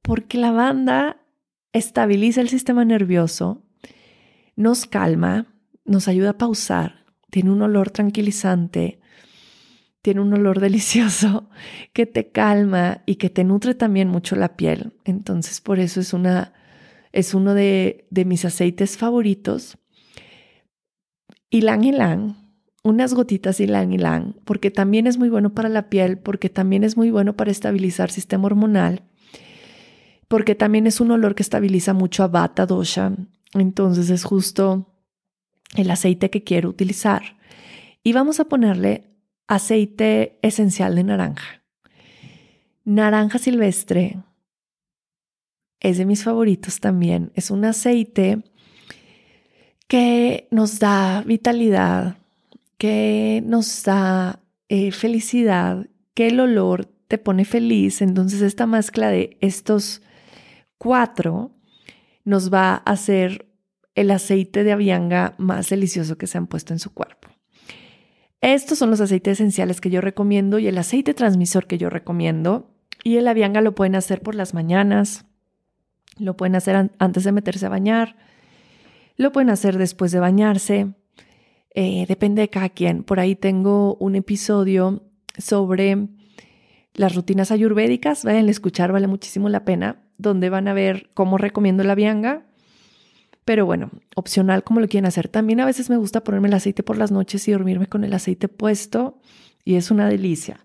porque 0.00 0.38
la 0.38 0.52
lavanda 0.52 1.16
estabiliza 1.72 2.40
el 2.40 2.50
sistema 2.50 2.84
nervioso, 2.84 3.64
nos 4.54 4.86
calma, 4.86 5.52
nos 5.84 6.06
ayuda 6.06 6.30
a 6.30 6.38
pausar, 6.38 7.01
tiene 7.32 7.50
un 7.50 7.62
olor 7.62 7.90
tranquilizante, 7.90 9.00
tiene 10.02 10.20
un 10.20 10.34
olor 10.34 10.60
delicioso 10.68 11.48
que 11.94 12.04
te 12.04 12.28
calma 12.28 13.00
y 13.06 13.14
que 13.14 13.30
te 13.30 13.42
nutre 13.42 13.74
también 13.74 14.08
mucho 14.08 14.36
la 14.36 14.54
piel. 14.54 14.92
Entonces, 15.06 15.62
por 15.62 15.80
eso 15.80 15.98
es 15.98 16.12
una 16.12 16.52
es 17.12 17.34
uno 17.34 17.54
de, 17.54 18.06
mis 18.10 18.44
aceites 18.44 18.98
favoritos. 18.98 19.78
Ylang 21.50 21.84
ylang, 21.84 22.36
unas 22.82 23.14
gotitas 23.14 23.60
ylang 23.60 23.92
ylang, 23.92 24.34
porque 24.44 24.70
también 24.70 25.06
es 25.06 25.18
muy 25.18 25.30
bueno 25.30 25.54
para 25.54 25.70
la 25.70 25.88
piel, 25.88 26.18
porque 26.18 26.50
también 26.50 26.84
es 26.84 26.98
muy 26.98 27.10
bueno 27.10 27.34
para 27.34 27.50
estabilizar 27.50 28.10
sistema 28.10 28.46
hormonal, 28.46 29.04
porque 30.28 30.54
también 30.54 30.86
es 30.86 31.00
un 31.00 31.10
olor 31.10 31.34
que 31.34 31.42
estabiliza 31.42 31.94
mucho 31.94 32.24
a 32.24 32.28
Vata 32.28 32.66
Dosha. 32.66 33.12
Entonces 33.54 34.10
es 34.10 34.24
justo 34.24 34.91
el 35.76 35.90
aceite 35.90 36.30
que 36.30 36.44
quiero 36.44 36.68
utilizar. 36.68 37.36
Y 38.02 38.12
vamos 38.12 38.40
a 38.40 38.44
ponerle 38.44 39.10
aceite 39.46 40.38
esencial 40.42 40.94
de 40.94 41.04
naranja. 41.04 41.62
Naranja 42.84 43.38
silvestre 43.38 44.18
es 45.80 45.98
de 45.98 46.04
mis 46.04 46.24
favoritos 46.24 46.80
también. 46.80 47.32
Es 47.34 47.50
un 47.50 47.64
aceite 47.64 48.42
que 49.88 50.48
nos 50.50 50.78
da 50.78 51.22
vitalidad, 51.26 52.16
que 52.78 53.42
nos 53.44 53.82
da 53.84 54.40
eh, 54.68 54.90
felicidad, 54.90 55.86
que 56.14 56.28
el 56.28 56.40
olor 56.40 56.86
te 57.08 57.18
pone 57.18 57.44
feliz. 57.44 58.00
Entonces 58.00 58.42
esta 58.42 58.66
mezcla 58.66 59.10
de 59.10 59.36
estos 59.40 60.02
cuatro 60.78 61.52
nos 62.24 62.52
va 62.52 62.74
a 62.74 62.92
hacer 62.92 63.51
el 63.94 64.10
aceite 64.10 64.64
de 64.64 64.72
avianga 64.72 65.34
más 65.38 65.68
delicioso 65.68 66.16
que 66.16 66.26
se 66.26 66.38
han 66.38 66.46
puesto 66.46 66.72
en 66.72 66.78
su 66.78 66.92
cuerpo. 66.92 67.28
Estos 68.40 68.78
son 68.78 68.90
los 68.90 69.00
aceites 69.00 69.34
esenciales 69.34 69.80
que 69.80 69.90
yo 69.90 70.00
recomiendo 70.00 70.58
y 70.58 70.66
el 70.66 70.78
aceite 70.78 71.14
transmisor 71.14 71.66
que 71.66 71.78
yo 71.78 71.90
recomiendo. 71.90 72.70
Y 73.04 73.16
el 73.16 73.28
avianga 73.28 73.60
lo 73.60 73.74
pueden 73.74 73.94
hacer 73.94 74.20
por 74.20 74.34
las 74.34 74.54
mañanas, 74.54 75.26
lo 76.18 76.36
pueden 76.36 76.56
hacer 76.56 76.90
antes 76.98 77.24
de 77.24 77.32
meterse 77.32 77.66
a 77.66 77.68
bañar, 77.68 78.16
lo 79.16 79.32
pueden 79.32 79.50
hacer 79.50 79.78
después 79.78 80.12
de 80.12 80.20
bañarse, 80.20 80.94
eh, 81.74 82.04
depende 82.08 82.42
de 82.42 82.48
cada 82.48 82.68
quien. 82.68 83.02
Por 83.02 83.20
ahí 83.20 83.34
tengo 83.34 83.96
un 83.96 84.14
episodio 84.14 85.02
sobre 85.38 86.08
las 86.94 87.14
rutinas 87.14 87.50
ayurvédicas, 87.50 88.24
vayan 88.24 88.48
a 88.48 88.50
escuchar, 88.50 88.92
vale 88.92 89.06
muchísimo 89.06 89.48
la 89.48 89.64
pena, 89.64 90.02
donde 90.18 90.50
van 90.50 90.68
a 90.68 90.74
ver 90.74 91.10
cómo 91.14 91.38
recomiendo 91.38 91.84
la 91.84 91.92
avianga 91.92 92.46
pero 93.44 93.66
bueno, 93.66 93.90
opcional 94.14 94.62
como 94.64 94.80
lo 94.80 94.88
quieren 94.88 95.06
hacer. 95.06 95.28
También 95.28 95.60
a 95.60 95.66
veces 95.66 95.90
me 95.90 95.96
gusta 95.96 96.22
ponerme 96.22 96.48
el 96.48 96.54
aceite 96.54 96.82
por 96.82 96.96
las 96.96 97.10
noches 97.10 97.46
y 97.48 97.52
dormirme 97.52 97.86
con 97.86 98.04
el 98.04 98.12
aceite 98.14 98.48
puesto 98.48 99.18
y 99.64 99.74
es 99.74 99.90
una 99.90 100.08
delicia. 100.08 100.64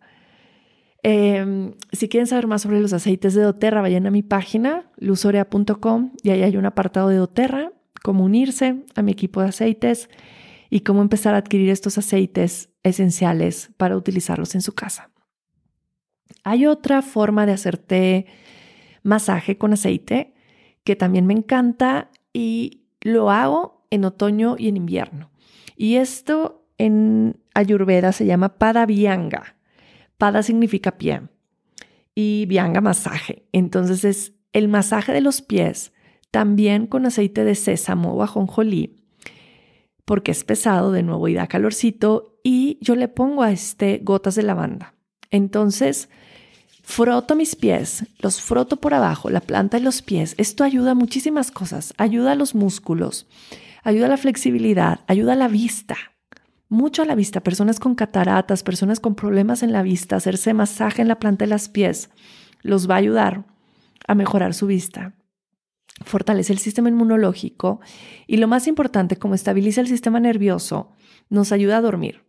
Em, 1.04 1.74
si 1.92 2.10
quieren 2.10 2.28
saber 2.28 2.48
más 2.48 2.64
sobre 2.64 2.80
los 2.80 2.94
aceites 2.94 3.34
de 3.34 3.42
doTERRA, 3.42 3.82
vayan 3.82 4.08
a 4.08 4.12
mi 4.12 4.24
página 4.24 4.92
luzorea.com 4.98 6.12
y 6.24 6.32
ahí 6.32 6.44
hay 6.44 6.58
un 6.58 6.66
apartado 6.66 7.10
de 7.10 7.18
doTERRA, 7.18 7.72
cómo 8.04 8.24
unirse 8.26 8.84
a 8.96 9.02
mi 9.02 9.12
equipo 9.12 9.42
de 9.42 9.50
aceites 9.50 10.10
y 10.70 10.82
cómo 10.82 11.02
empezar 11.02 11.34
a 11.34 11.38
adquirir 11.38 11.70
estos 11.70 11.98
aceites 11.98 12.70
esenciales 12.84 13.72
para 13.78 13.96
utilizarlos 13.96 14.54
en 14.56 14.62
su 14.62 14.74
casa. 14.74 15.12
Hay 16.44 16.66
otra 16.66 17.02
forma 17.02 17.46
de 17.46 17.54
hacerte 17.54 18.26
masaje 19.04 19.58
con 19.58 19.74
aceite 19.74 20.34
que 20.84 20.96
también 20.96 21.26
me 21.26 21.34
encanta 21.34 22.10
y 22.34 22.86
lo 23.02 23.32
hago 23.32 23.86
en 23.90 24.06
otoño 24.06 24.56
y 24.58 24.68
en 24.68 24.78
invierno. 24.78 25.32
Y 25.76 25.96
esto 25.96 26.66
en 26.78 27.40
Ayurveda 27.54 28.12
se 28.12 28.26
llama 28.26 28.58
Pada 28.58 28.86
Vyanga. 28.86 29.56
Pada 30.18 30.44
significa 30.44 30.98
pie 30.98 31.22
y 32.16 32.46
Vyanga 32.48 32.82
masaje. 32.82 33.48
Entonces 33.52 34.04
es 34.04 34.34
el 34.54 34.68
masaje 34.68 35.14
de 35.14 35.22
los 35.22 35.42
pies 35.42 35.94
también 36.32 36.88
con 36.88 37.06
aceite 37.06 37.44
de 37.44 37.56
sésamo 37.56 38.14
o 38.14 38.24
ajonjolí 38.24 39.08
porque 40.08 40.32
es 40.32 40.46
pesado 40.46 40.94
de 40.94 41.04
nuevo 41.04 41.28
y 41.28 41.34
da 41.34 41.48
calorcito 41.48 42.40
y 42.42 42.78
yo 42.80 42.96
le 42.96 43.10
pongo 43.10 43.44
a 43.44 43.52
este 43.52 44.00
gotas 44.02 44.36
de 44.36 44.44
lavanda. 44.44 44.96
Entonces, 45.32 46.10
Froto 46.90 47.36
mis 47.36 47.58
pies, 47.58 48.06
los 48.20 48.42
froto 48.42 48.78
por 48.78 48.94
abajo, 48.94 49.30
la 49.30 49.42
planta 49.42 49.78
de 49.78 49.84
los 49.84 50.02
pies. 50.02 50.34
Esto 50.38 50.64
ayuda 50.64 50.92
a 50.92 50.96
muchísimas 50.96 51.52
cosas. 51.52 51.94
Ayuda 51.98 52.32
a 52.32 52.36
los 52.36 52.56
músculos, 52.56 53.28
ayuda 53.84 54.06
a 54.06 54.10
la 54.10 54.18
flexibilidad, 54.18 55.02
ayuda 55.06 55.34
a 55.34 55.36
la 55.36 55.50
vista. 55.50 55.98
Mucho 56.70 57.02
a 57.02 57.06
la 57.06 57.14
vista. 57.14 57.42
Personas 57.42 57.82
con 57.82 57.94
cataratas, 57.94 58.64
personas 58.64 59.02
con 59.02 59.16
problemas 59.16 59.64
en 59.64 59.74
la 59.74 59.84
vista, 59.84 60.16
hacerse 60.16 60.54
masaje 60.54 61.02
en 61.02 61.10
la 61.10 61.20
planta 61.20 61.44
de 61.44 61.52
los 61.52 61.68
pies 61.68 62.10
los 62.62 62.90
va 62.90 62.96
a 62.96 63.00
ayudar 63.00 63.44
a 64.08 64.16
mejorar 64.16 64.54
su 64.54 64.66
vista. 64.66 65.14
Fortalece 66.06 66.54
el 66.54 66.60
sistema 66.60 66.88
inmunológico 66.88 67.82
y 68.28 68.38
lo 68.38 68.48
más 68.48 68.66
importante, 68.66 69.18
como 69.18 69.36
estabiliza 69.36 69.82
el 69.82 69.88
sistema 69.88 70.22
nervioso, 70.22 70.94
nos 71.30 71.52
ayuda 71.52 71.78
a 71.78 71.82
dormir. 71.82 72.27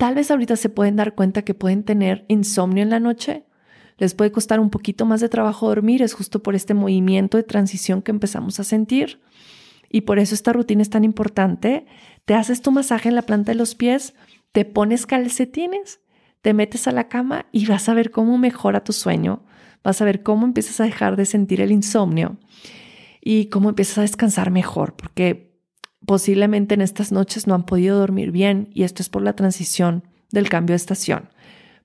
Tal 0.00 0.14
vez 0.14 0.30
ahorita 0.30 0.56
se 0.56 0.70
pueden 0.70 0.96
dar 0.96 1.14
cuenta 1.14 1.42
que 1.42 1.52
pueden 1.52 1.84
tener 1.84 2.24
insomnio 2.28 2.82
en 2.82 2.88
la 2.88 3.00
noche. 3.00 3.44
Les 3.98 4.14
puede 4.14 4.32
costar 4.32 4.58
un 4.58 4.70
poquito 4.70 5.04
más 5.04 5.20
de 5.20 5.28
trabajo 5.28 5.68
dormir, 5.68 6.00
es 6.00 6.14
justo 6.14 6.42
por 6.42 6.54
este 6.54 6.72
movimiento 6.72 7.36
de 7.36 7.42
transición 7.42 8.00
que 8.00 8.10
empezamos 8.10 8.58
a 8.58 8.64
sentir. 8.64 9.20
y 9.90 10.02
por 10.02 10.18
eso 10.18 10.34
esta 10.34 10.54
rutina 10.54 10.80
es 10.80 10.88
tan 10.88 11.04
importante. 11.04 11.84
Te 12.24 12.32
haces 12.32 12.62
tu 12.62 12.70
masaje 12.72 13.10
en 13.10 13.14
la 13.14 13.22
planta 13.22 13.52
de 13.52 13.58
los 13.58 13.74
pies, 13.74 14.14
te 14.52 14.64
pones 14.64 15.04
calcetines, 15.04 16.00
te 16.40 16.54
metes 16.54 16.88
a 16.88 16.92
la 16.92 17.08
cama 17.08 17.44
y 17.52 17.66
vas 17.66 17.86
a 17.90 17.94
ver 17.94 18.10
cómo 18.10 18.38
mejora 18.38 18.82
tu 18.82 18.94
sueño, 18.94 19.44
vas 19.84 20.00
a 20.00 20.06
ver 20.06 20.22
cómo 20.22 20.46
empiezas 20.46 20.80
a 20.80 20.84
dejar 20.84 21.16
de 21.16 21.26
sentir 21.26 21.60
el 21.60 21.72
insomnio 21.72 22.38
y 23.20 23.50
cómo 23.50 23.68
empiezas 23.68 23.98
a 23.98 24.02
descansar 24.02 24.50
mejor, 24.50 24.96
porque 24.96 25.49
posiblemente 26.10 26.74
en 26.74 26.80
estas 26.80 27.12
noches 27.12 27.46
no 27.46 27.54
han 27.54 27.62
podido 27.62 27.96
dormir 27.96 28.32
bien 28.32 28.68
y 28.74 28.82
esto 28.82 29.00
es 29.00 29.08
por 29.08 29.22
la 29.22 29.36
transición 29.36 30.02
del 30.32 30.48
cambio 30.48 30.72
de 30.72 30.78
estación. 30.78 31.28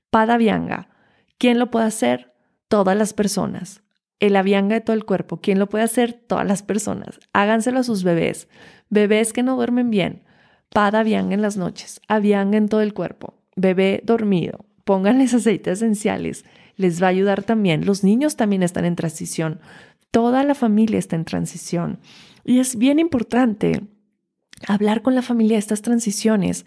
Pada 0.09 0.38
Vianga, 0.38 0.89
¿quién 1.38 1.59
lo 1.59 1.69
puede 1.69 1.85
hacer? 1.85 2.33
Todas 2.67 2.97
las 2.97 3.13
personas. 3.13 3.83
El 4.19 4.35
avianga 4.35 4.73
de 4.73 4.81
todo 4.81 4.95
el 4.95 5.05
cuerpo, 5.05 5.41
¿quién 5.41 5.59
lo 5.59 5.69
puede 5.69 5.83
hacer? 5.83 6.13
Todas 6.13 6.47
las 6.47 6.63
personas. 6.63 7.19
Háganselo 7.33 7.81
a 7.81 7.83
sus 7.83 8.03
bebés. 8.03 8.47
Bebés 8.89 9.31
que 9.31 9.43
no 9.43 9.57
duermen 9.57 9.91
bien. 9.91 10.23
Pada 10.73 11.03
Vianga 11.03 11.35
en 11.35 11.43
las 11.43 11.55
noches. 11.55 12.01
Avianga 12.07 12.57
en 12.57 12.67
todo 12.67 12.81
el 12.81 12.95
cuerpo. 12.95 13.35
Bebé 13.55 14.01
dormido. 14.03 14.65
Pónganles 14.85 15.35
aceites 15.35 15.83
esenciales. 15.83 16.45
Les 16.77 16.99
va 16.99 17.05
a 17.05 17.11
ayudar 17.11 17.43
también. 17.43 17.85
Los 17.85 18.03
niños 18.03 18.38
también 18.38 18.63
están 18.63 18.85
en 18.85 18.95
transición. 18.95 19.59
Toda 20.09 20.43
la 20.43 20.55
familia 20.55 20.97
está 20.97 21.15
en 21.15 21.25
transición. 21.25 21.99
Y 22.43 22.57
es 22.57 22.75
bien 22.75 22.97
importante 22.97 23.83
hablar 24.67 25.01
con 25.01 25.15
la 25.15 25.21
familia 25.21 25.55
de 25.55 25.59
estas 25.59 25.81
transiciones. 25.81 26.65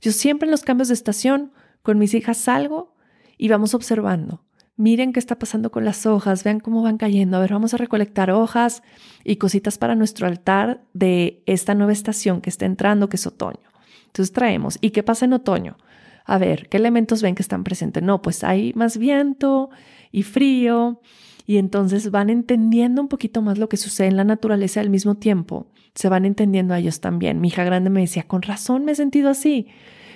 Yo 0.00 0.12
siempre 0.12 0.46
en 0.46 0.50
los 0.50 0.62
cambios 0.62 0.88
de 0.88 0.94
estación 0.94 1.52
con 1.82 1.98
mis 1.98 2.14
hijas 2.14 2.36
salgo 2.38 2.94
y 3.36 3.48
vamos 3.48 3.74
observando. 3.74 4.44
Miren 4.76 5.12
qué 5.12 5.18
está 5.18 5.38
pasando 5.38 5.72
con 5.72 5.84
las 5.84 6.06
hojas, 6.06 6.44
vean 6.44 6.60
cómo 6.60 6.82
van 6.82 6.98
cayendo. 6.98 7.36
A 7.36 7.40
ver, 7.40 7.52
vamos 7.52 7.74
a 7.74 7.78
recolectar 7.78 8.30
hojas 8.30 8.82
y 9.24 9.36
cositas 9.36 9.76
para 9.76 9.96
nuestro 9.96 10.28
altar 10.28 10.84
de 10.92 11.42
esta 11.46 11.74
nueva 11.74 11.92
estación 11.92 12.40
que 12.40 12.50
está 12.50 12.64
entrando, 12.64 13.08
que 13.08 13.16
es 13.16 13.26
otoño. 13.26 13.68
Entonces 14.06 14.32
traemos. 14.32 14.78
¿Y 14.80 14.90
qué 14.90 15.02
pasa 15.02 15.24
en 15.24 15.32
otoño? 15.32 15.76
A 16.24 16.38
ver, 16.38 16.68
¿qué 16.68 16.76
elementos 16.76 17.22
ven 17.22 17.34
que 17.34 17.42
están 17.42 17.64
presentes? 17.64 18.02
No, 18.02 18.22
pues 18.22 18.44
hay 18.44 18.72
más 18.74 18.98
viento 18.98 19.70
y 20.12 20.22
frío 20.22 21.00
y 21.46 21.56
entonces 21.56 22.10
van 22.10 22.30
entendiendo 22.30 23.00
un 23.00 23.08
poquito 23.08 23.42
más 23.42 23.58
lo 23.58 23.68
que 23.68 23.78
sucede 23.78 24.08
en 24.08 24.16
la 24.16 24.24
naturaleza 24.24 24.80
al 24.80 24.90
mismo 24.90 25.16
tiempo. 25.16 25.66
Se 25.98 26.08
van 26.08 26.24
entendiendo 26.24 26.74
a 26.74 26.78
ellos 26.78 27.00
también. 27.00 27.40
Mi 27.40 27.48
hija 27.48 27.64
grande 27.64 27.90
me 27.90 28.02
decía, 28.02 28.22
con 28.22 28.42
razón 28.42 28.84
me 28.84 28.92
he 28.92 28.94
sentido 28.94 29.28
así. 29.28 29.66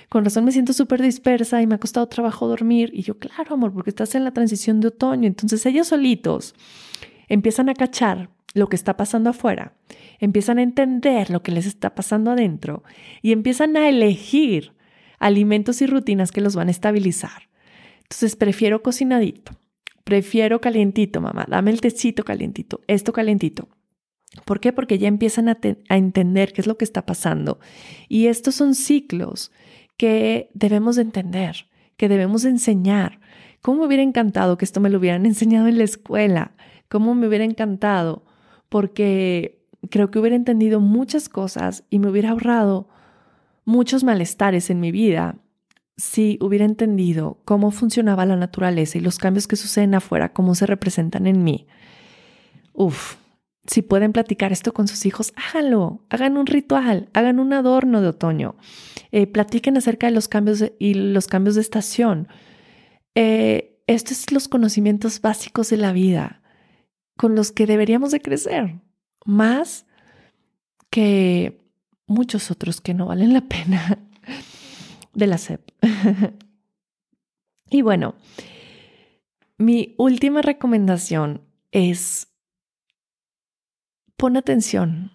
Con 0.07 0.23
razón 0.23 0.45
me 0.45 0.53
siento 0.53 0.71
súper 0.71 1.01
dispersa 1.01 1.61
y 1.61 1.67
me 1.67 1.75
ha 1.75 1.77
costado 1.77 2.07
trabajo 2.07 2.47
dormir. 2.47 2.89
Y 2.93 3.01
yo, 3.01 3.19
claro, 3.19 3.55
amor, 3.55 3.73
porque 3.73 3.89
estás 3.89 4.15
en 4.15 4.23
la 4.23 4.31
transición 4.31 4.79
de 4.79 4.87
otoño. 4.87 5.27
Entonces 5.27 5.65
ellos 5.65 5.87
solitos 5.87 6.55
empiezan 7.27 7.67
a 7.67 7.73
cachar 7.73 8.29
lo 8.53 8.69
que 8.69 8.77
está 8.77 8.95
pasando 8.95 9.31
afuera, 9.31 9.73
empiezan 10.19 10.57
a 10.57 10.63
entender 10.63 11.29
lo 11.29 11.43
que 11.43 11.51
les 11.51 11.65
está 11.65 11.95
pasando 11.95 12.31
adentro 12.31 12.83
y 13.21 13.33
empiezan 13.33 13.75
a 13.75 13.89
elegir 13.89 14.71
alimentos 15.19 15.81
y 15.81 15.85
rutinas 15.85 16.31
que 16.31 16.39
los 16.39 16.55
van 16.55 16.69
a 16.69 16.71
estabilizar. 16.71 17.49
Entonces 18.03 18.37
prefiero 18.37 18.83
cocinadito, 18.83 19.51
Prefiero 20.05 20.61
calientito, 20.61 21.19
mamá. 21.19 21.45
Dame 21.49 21.71
el 21.71 21.81
tecito 21.81 22.23
calientito, 22.23 22.79
esto 22.87 23.11
calientito. 23.11 23.67
¿Por 24.45 24.59
qué? 24.59 24.73
Porque 24.73 24.97
ya 24.97 25.07
empiezan 25.07 25.49
a, 25.49 25.57
entender 25.89 26.53
qué 26.53 26.61
es 26.61 26.67
lo 26.67 26.77
que 26.77 26.85
está 26.85 27.05
pasando. 27.05 27.59
Y 28.09 28.27
estos 28.27 28.55
son 28.55 28.75
ciclos 28.75 29.51
que 29.97 30.49
debemos 30.53 30.95
de 30.95 31.03
entender, 31.03 31.67
que 31.97 32.09
debemos 32.09 32.45
enseñar. 32.45 33.19
¿Cómo 33.61 33.81
me 33.81 33.87
hubiera 33.87 34.03
encantado 34.03 34.57
que 34.57 34.65
esto 34.65 34.79
me 34.81 34.89
lo 34.89 34.97
hubieran 34.97 35.25
enseñado 35.27 35.67
en 35.67 35.77
la 35.77 35.83
escuela? 35.83 36.51
¿Cómo 36.89 37.15
me 37.15 37.27
hubiera 37.27 37.45
encantado? 37.45 38.25
Porque 38.69 39.63
creo 39.89 40.09
que 40.09 40.19
hubiera 40.19 40.35
entendido 40.35 40.79
muchas 40.79 41.29
cosas 41.29 41.83
y 41.89 41.99
me 41.99 42.09
hubiera 42.09 42.31
ahorrado 42.31 42.89
muchos 43.65 44.03
malestares 44.03 44.69
en 44.69 44.79
mi 44.79 44.91
vida 44.91 45.37
si 45.95 46.37
hubiera 46.41 46.65
entendido 46.65 47.39
cómo 47.45 47.69
funcionaba 47.71 48.25
la 48.25 48.35
naturaleza 48.35 48.97
y 48.97 49.01
los 49.01 49.19
cambios 49.19 49.47
que 49.47 49.55
suceden 49.55 49.93
afuera, 49.93 50.33
cómo 50.33 50.55
se 50.55 50.65
representan 50.65 51.27
en 51.27 51.43
mí. 51.43 51.67
Uf, 52.73 53.15
si 53.65 53.81
pueden 53.81 54.11
platicar 54.11 54.51
esto 54.51 54.73
con 54.73 54.87
sus 54.87 55.05
hijos, 55.05 55.33
háganlo, 55.35 56.01
hagan 56.09 56.37
un 56.37 56.45
ritual, 56.45 57.09
hagan 57.13 57.39
un 57.39 57.53
adorno 57.53 58.01
de 58.01 58.09
otoño, 58.09 58.55
eh, 59.11 59.27
platiquen 59.27 59.77
acerca 59.77 60.07
de 60.07 60.13
los 60.13 60.27
cambios 60.27 60.63
y 60.79 60.93
los 60.95 61.27
cambios 61.27 61.55
de 61.55 61.61
estación. 61.61 62.27
Eh, 63.15 63.81
estos 63.87 64.17
son 64.17 64.33
los 64.33 64.47
conocimientos 64.47 65.21
básicos 65.21 65.69
de 65.69 65.77
la 65.77 65.93
vida 65.93 66.41
con 67.15 67.35
los 67.35 67.51
que 67.51 67.65
deberíamos 67.65 68.11
de 68.11 68.21
crecer, 68.21 68.81
más 69.25 69.85
que 70.89 71.61
muchos 72.07 72.51
otros 72.51 72.81
que 72.81 72.93
no 72.93 73.07
valen 73.07 73.33
la 73.33 73.41
pena 73.41 73.99
de 75.13 75.27
la 75.27 75.37
SEP. 75.37 75.61
y 77.69 77.81
bueno, 77.81 78.15
mi 79.57 79.95
última 79.97 80.41
recomendación 80.41 81.41
es 81.71 82.32
pon 84.23 84.37
atención. 84.37 85.11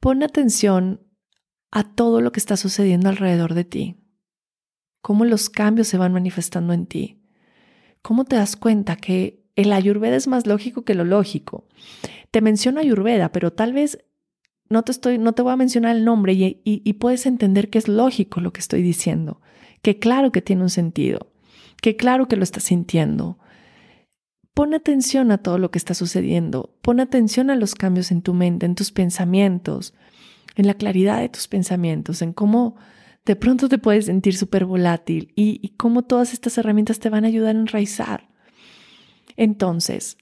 pon 0.00 0.22
atención 0.22 1.02
a 1.70 1.84
todo 1.84 2.22
lo 2.22 2.32
que 2.32 2.40
está 2.40 2.56
sucediendo 2.56 3.10
alrededor 3.10 3.52
de 3.52 3.64
ti. 3.64 3.96
Cómo 5.02 5.26
los 5.26 5.50
cambios 5.50 5.86
se 5.86 5.98
van 5.98 6.14
manifestando 6.14 6.72
en 6.72 6.86
ti. 6.86 7.20
Cómo 8.00 8.24
te 8.24 8.36
das 8.36 8.56
cuenta 8.56 8.96
que 8.96 9.44
el 9.54 9.74
ayurveda 9.74 10.16
es 10.16 10.28
más 10.28 10.46
lógico 10.46 10.86
que 10.86 10.94
lo 10.94 11.04
lógico. 11.04 11.68
Te 12.30 12.40
menciono 12.40 12.80
ayurveda, 12.80 13.32
pero 13.32 13.52
tal 13.52 13.74
vez 13.74 13.98
no 14.70 14.82
te, 14.82 14.92
estoy, 14.92 15.18
no 15.18 15.34
te 15.34 15.42
voy 15.42 15.52
a 15.52 15.56
mencionar 15.56 15.94
el 15.94 16.06
nombre 16.06 16.32
y, 16.32 16.92
puedes 16.94 17.26
entender 17.26 17.68
que 17.68 17.76
es 17.76 17.86
lógico 17.86 18.40
lo 18.40 18.54
que 18.54 18.60
estoy 18.60 18.80
diciendo, 18.80 19.42
que 19.82 19.98
claro 19.98 20.32
que 20.32 20.40
tiene 20.40 20.62
un 20.62 20.70
sentido, 20.70 21.34
que 21.82 21.96
claro 21.96 22.28
que 22.28 22.36
lo 22.36 22.44
estás 22.44 22.62
sintiendo. 22.62 23.38
Pon 24.56 24.72
atención 24.72 25.32
a 25.32 25.36
todo 25.36 25.58
lo 25.58 25.70
que 25.70 25.76
está 25.76 25.92
sucediendo, 25.92 26.74
pon 26.80 26.98
atención 26.98 27.50
a 27.50 27.56
los 27.56 27.74
cambios 27.74 28.10
en 28.10 28.22
tu 28.22 28.32
mente, 28.32 28.64
en 28.64 28.74
tus 28.74 28.90
pensamientos, 28.90 29.92
en 30.54 30.66
la 30.66 30.72
claridad 30.72 31.20
de 31.20 31.28
tus 31.28 31.46
pensamientos, 31.46 32.22
en 32.22 32.32
cómo 32.32 32.74
de 33.26 33.36
pronto 33.36 33.68
te 33.68 33.76
puedes 33.76 34.06
sentir 34.06 34.34
súper 34.34 34.64
volátil 34.64 35.30
y, 35.36 35.74
cómo 35.76 36.04
todas 36.04 36.32
estas 36.32 36.56
herramientas 36.56 37.00
te 37.00 37.10
van 37.10 37.26
a 37.26 37.28
ayudar 37.28 37.54
a 37.54 37.58
enraizar. 37.58 38.30
Entonces, 39.36 40.16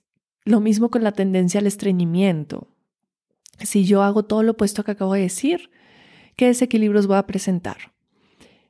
lo 0.45 0.59
mismo 0.59 0.91
con 0.91 1.05
la 1.05 1.13
tendencia 1.13 1.61
al 1.61 1.69
estreñimiento 1.69 2.67
si 3.61 3.85
yo 3.85 4.03
hago 4.03 4.25
todo 4.25 4.43
lo 4.43 4.51
opuesto 4.51 4.83
que 4.83 4.91
acabo 4.91 5.15
de 5.15 5.21
decir, 5.21 5.71
¿qué 6.35 6.47
desequilibrios 6.47 7.07
voy 7.07 7.19
a 7.19 7.27
presentar? 7.29 7.93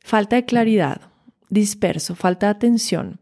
Falta 0.00 0.37
de 0.37 0.44
claridad, 0.44 1.11
disperso, 1.48 2.14
falta 2.16 2.48
de 2.48 2.50
atención, 2.50 3.18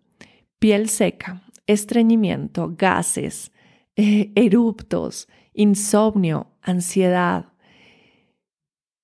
piel 0.59 0.88
seca, 0.88 1.44
estreñimiento, 1.66 2.75
gases, 2.77 3.53
eh, 3.96 4.33
eruptos, 4.35 5.29
insomnio, 5.53 6.48
ansiedad. 6.62 7.53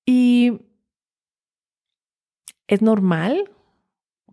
Y 0.05 0.61
es 2.67 2.81
normal, 2.81 3.51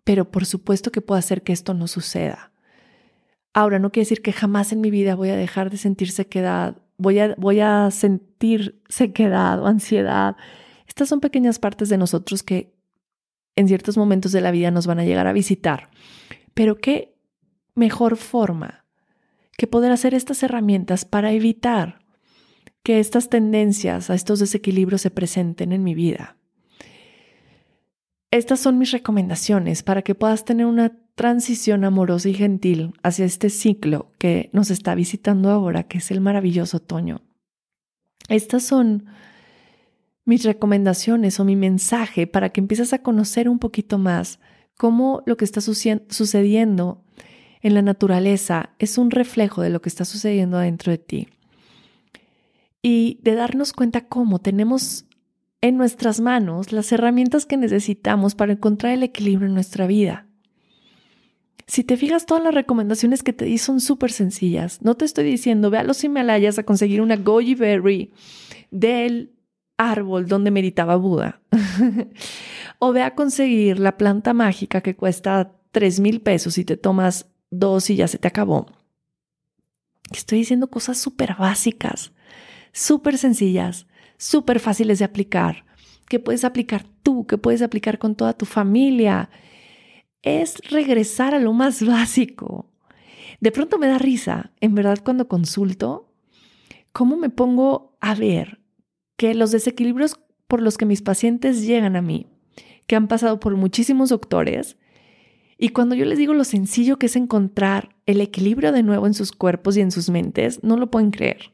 pero 0.05 0.31
por 0.31 0.47
supuesto 0.47 0.91
que 0.91 1.01
puedo 1.01 1.19
hacer 1.19 1.43
que 1.43 1.53
esto 1.53 1.75
no 1.75 1.87
suceda. 1.89 2.53
Ahora, 3.55 3.79
no 3.79 3.91
quiere 3.91 4.05
decir 4.05 4.23
que 4.23 4.33
jamás 4.33 4.73
en 4.73 4.81
mi 4.81 4.91
vida 4.91 5.15
voy 5.15 5.31
a 5.31 5.37
dejar 5.37 5.71
de 5.71 5.79
sentir 5.79 6.11
sequedad 6.11 6.77
voy 6.99 7.19
a, 7.19 7.35
voy 7.37 7.61
a 7.61 7.91
sentir 7.91 8.83
sequedad 8.89 9.61
o 9.61 9.67
ansiedad. 9.67 10.37
Estas 10.87 11.09
son 11.09 11.21
pequeñas 11.21 11.59
partes 11.59 11.89
de 11.89 11.99
nosotros 11.99 12.43
que 12.43 12.75
en 13.57 13.69
ciertos 13.69 13.97
momentos 13.97 14.33
de 14.33 14.41
la 14.41 14.51
vida 14.51 14.71
nos 14.71 14.87
van 14.87 14.99
a 14.99 15.05
llegar 15.05 15.27
a 15.27 15.33
visitar. 15.33 15.91
Pero 16.55 16.77
qué 16.77 17.16
mejor 17.77 18.17
forma 18.17 18.85
que 19.57 19.67
poder 19.67 19.93
hacer 19.93 20.15
estas 20.15 20.43
herramientas 20.43 21.05
para 21.05 21.33
evitar 21.33 22.01
que 22.83 23.01
estas 23.01 23.29
tendencias 23.29 24.11
a 24.11 24.15
estos 24.15 24.41
desequilibrios 24.41 25.01
se 25.01 25.11
presenten 25.11 25.73
en 25.73 25.83
mi 25.83 25.95
vida. 25.95 26.37
Estas 28.31 28.61
son 28.61 28.79
mis 28.79 28.91
recomendaciones 28.91 29.83
para 29.83 30.03
que 30.03 30.15
puedas 30.15 30.45
tener 30.45 30.67
una 30.67 30.97
transición 31.15 31.85
amorosa 31.85 32.29
y 32.29 32.35
gentil 32.35 32.93
hacia 33.03 33.25
este 33.25 33.51
ciclo 33.51 34.13
que 34.19 34.51
nos 34.53 34.71
está 34.71 34.95
visitando 34.95 35.51
ahora, 35.51 35.85
que 35.85 35.99
es 35.99 36.11
el 36.11 36.21
maravilloso 36.21 36.77
otoño. 36.79 37.23
Estas 38.29 38.65
son 38.65 39.07
mis 40.25 40.45
recomendaciones 40.45 41.41
o 41.41 41.45
mi 41.45 41.57
mensaje 41.57 42.27
para 42.27 42.51
que 42.51 42.61
empieces 42.61 42.93
a 42.93 43.03
conocer 43.03 43.49
un 43.49 43.59
poquito 43.59 43.97
más 43.97 44.41
cómo 44.77 45.23
lo 45.25 45.37
que 45.37 45.45
está 45.45 45.61
sucediendo 45.61 47.06
en 47.67 47.75
la 47.75 47.83
naturaleza 47.83 48.71
es 48.79 48.97
un 48.97 49.11
reflejo 49.11 49.61
de 49.61 49.71
lo 49.71 49.83
que 49.83 49.89
está 49.89 50.05
sucediendo 50.05 50.57
adentro 50.57 50.93
de 50.93 50.99
ti. 50.99 51.29
Y 52.81 53.19
de 53.23 53.35
darnos 53.35 53.73
cuenta 53.73 54.07
cómo 54.07 54.39
tenemos 54.39 55.07
en 55.61 55.77
nuestras 55.77 56.21
manos 56.21 56.71
las 56.71 56.93
herramientas 56.93 57.45
que 57.45 57.57
necesitamos 57.57 58.37
para 58.37 58.53
encontrar 58.53 58.93
el 58.93 59.03
equilibrio 59.03 59.49
en 59.49 59.55
nuestra 59.55 59.89
vida. 59.89 60.27
Si 61.67 61.83
te 61.83 61.97
fijas, 61.97 62.27
todas 62.27 62.45
las 62.45 62.55
recomendaciones 62.55 63.25
que 63.25 63.33
te 63.33 63.47
di 63.47 63.59
son 63.59 63.81
súper 63.81 64.13
sencillas. 64.13 64.81
No 64.83 64.95
te 64.95 65.05
estoy 65.05 65.25
diciendo, 65.25 65.69
ve 65.69 65.79
a 65.79 65.83
los 65.83 66.05
Himalayas 66.05 66.61
a 66.61 66.63
conseguir 66.63 67.01
una 67.01 67.17
goji 67.17 67.57
berry 67.57 68.13
del 68.71 69.33
árbol 69.77 70.29
donde 70.29 70.53
meditaba 70.53 70.95
Buda. 70.95 71.41
o 72.79 72.93
ve 72.93 73.03
a 73.03 73.17
conseguir 73.17 73.81
la 73.81 73.97
planta 73.97 74.33
mágica 74.35 74.83
que 74.83 74.95
cuesta 74.95 75.53
3 75.73 75.99
mil 75.99 76.21
pesos 76.21 76.59
y 76.59 76.65
te 76.65 76.77
tomas 76.77 77.27
dos 77.59 77.91
y 77.91 77.97
ya 77.97 78.09
se 78.09 78.19
te 78.19 78.29
acabó. 78.29 78.67
Estoy 80.13 80.39
diciendo 80.39 80.69
cosas 80.69 80.99
súper 80.99 81.35
básicas, 81.35 82.13
súper 82.73 83.19
sencillas, 83.19 83.87
súper 84.19 84.61
fáciles 84.61 84.99
de 84.99 85.05
aplicar, 85.05 85.65
que 86.09 86.21
puedes 86.21 86.45
aplicar 86.45 86.85
tú, 87.03 87.27
que 87.27 87.39
puedes 87.39 87.63
aplicar 87.63 87.99
con 87.99 88.15
toda 88.15 88.33
tu 88.33 88.47
familia. 88.47 89.31
Es 90.23 90.59
regresar 90.71 91.35
a 91.35 91.41
lo 91.41 91.53
más 91.53 91.85
básico. 91.85 92.71
De 93.41 93.53
pronto 93.53 93.79
me 93.79 93.89
da 93.89 93.99
risa, 93.99 94.53
en 94.61 94.75
verdad, 94.75 94.99
cuando 95.05 95.29
consulto, 95.29 96.13
cómo 96.93 97.17
me 97.17 97.29
pongo 97.29 97.97
a 98.01 98.15
ver 98.15 98.61
que 99.17 99.35
los 99.35 99.51
desequilibrios 99.51 100.19
por 100.47 100.63
los 100.63 100.79
que 100.79 100.87
mis 100.87 101.03
pacientes 101.03 101.67
llegan 101.67 101.97
a 101.97 102.03
mí, 102.03 102.29
que 102.87 102.97
han 102.97 103.09
pasado 103.09 103.41
por 103.41 103.57
muchísimos 103.57 104.11
doctores, 104.11 104.79
y 105.59 105.71
cuando 105.71 105.95
yo 105.95 106.05
les 106.05 106.19
digo 106.19 106.35
lo 106.35 106.45
sencillo 106.45 106.99
que 106.99 107.07
es 107.07 107.17
encontrar 107.17 107.97
el 108.05 108.21
equilibrio 108.21 108.73
de 108.73 108.83
nuevo 108.83 109.07
en 109.07 109.15
sus 109.15 109.33
cuerpos 109.33 109.77
y 109.77 109.81
en 109.81 109.91
sus 109.91 110.11
mentes, 110.11 110.63
no 110.63 110.77
lo 110.77 110.91
pueden 110.91 111.11
creer. 111.11 111.53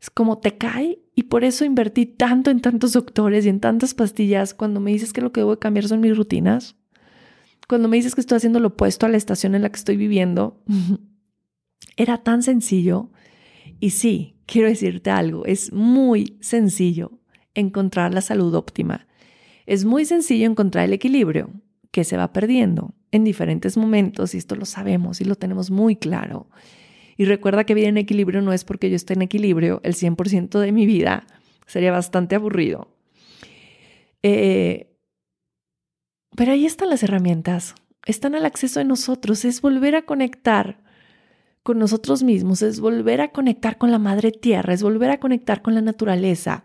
Es 0.00 0.10
como 0.10 0.38
te 0.38 0.58
cae 0.58 0.98
y 1.14 1.24
por 1.24 1.44
eso 1.44 1.64
invertí 1.64 2.06
tanto 2.06 2.50
en 2.50 2.60
tantos 2.60 2.92
doctores 2.92 3.46
y 3.46 3.48
en 3.48 3.60
tantas 3.60 3.94
pastillas 3.94 4.52
cuando 4.52 4.80
me 4.80 4.90
dices 4.90 5.12
que 5.12 5.20
lo 5.20 5.32
que 5.32 5.40
debo 5.40 5.58
cambiar 5.58 5.86
son 5.86 6.00
mis 6.00 6.16
rutinas. 6.16 6.76
Cuando 7.68 7.88
me 7.88 7.96
dices 7.96 8.14
que 8.14 8.20
estoy 8.20 8.36
haciendo 8.36 8.60
lo 8.60 8.68
opuesto 8.68 9.06
a 9.06 9.08
la 9.08 9.16
estación 9.16 9.54
en 9.54 9.62
la 9.62 9.70
que 9.70 9.78
estoy 9.78 9.96
viviendo. 9.96 10.60
Era 11.96 12.18
tan 12.18 12.42
sencillo. 12.42 13.10
Y 13.78 13.90
sí, 13.90 14.36
quiero 14.46 14.68
decirte 14.68 15.10
algo, 15.10 15.46
es 15.46 15.72
muy 15.72 16.36
sencillo 16.40 17.12
encontrar 17.54 18.12
la 18.12 18.20
salud 18.20 18.54
óptima. 18.54 19.06
Es 19.66 19.84
muy 19.84 20.04
sencillo 20.04 20.46
encontrar 20.46 20.84
el 20.84 20.92
equilibrio 20.92 21.50
que 21.90 22.04
se 22.04 22.16
va 22.16 22.32
perdiendo 22.32 22.92
en 23.14 23.22
diferentes 23.22 23.76
momentos 23.76 24.34
y 24.34 24.38
esto 24.38 24.56
lo 24.56 24.64
sabemos 24.64 25.20
y 25.20 25.24
lo 25.24 25.36
tenemos 25.36 25.70
muy 25.70 25.94
claro. 25.94 26.48
Y 27.16 27.26
recuerda 27.26 27.62
que 27.62 27.74
vida 27.74 27.86
en 27.86 27.96
equilibrio 27.96 28.42
no 28.42 28.52
es 28.52 28.64
porque 28.64 28.90
yo 28.90 28.96
esté 28.96 29.14
en 29.14 29.22
equilibrio 29.22 29.80
el 29.84 29.94
100% 29.94 30.58
de 30.58 30.72
mi 30.72 30.84
vida, 30.84 31.24
sería 31.64 31.92
bastante 31.92 32.34
aburrido. 32.34 32.88
Eh, 34.24 34.96
pero 36.34 36.50
ahí 36.50 36.66
están 36.66 36.90
las 36.90 37.04
herramientas, 37.04 37.76
están 38.04 38.34
al 38.34 38.46
acceso 38.46 38.80
de 38.80 38.84
nosotros, 38.84 39.44
es 39.44 39.60
volver 39.60 39.94
a 39.94 40.02
conectar 40.02 40.82
con 41.62 41.78
nosotros 41.78 42.24
mismos, 42.24 42.62
es 42.62 42.80
volver 42.80 43.20
a 43.20 43.28
conectar 43.28 43.78
con 43.78 43.92
la 43.92 44.00
madre 44.00 44.32
tierra, 44.32 44.74
es 44.74 44.82
volver 44.82 45.12
a 45.12 45.20
conectar 45.20 45.62
con 45.62 45.76
la 45.76 45.82
naturaleza, 45.82 46.64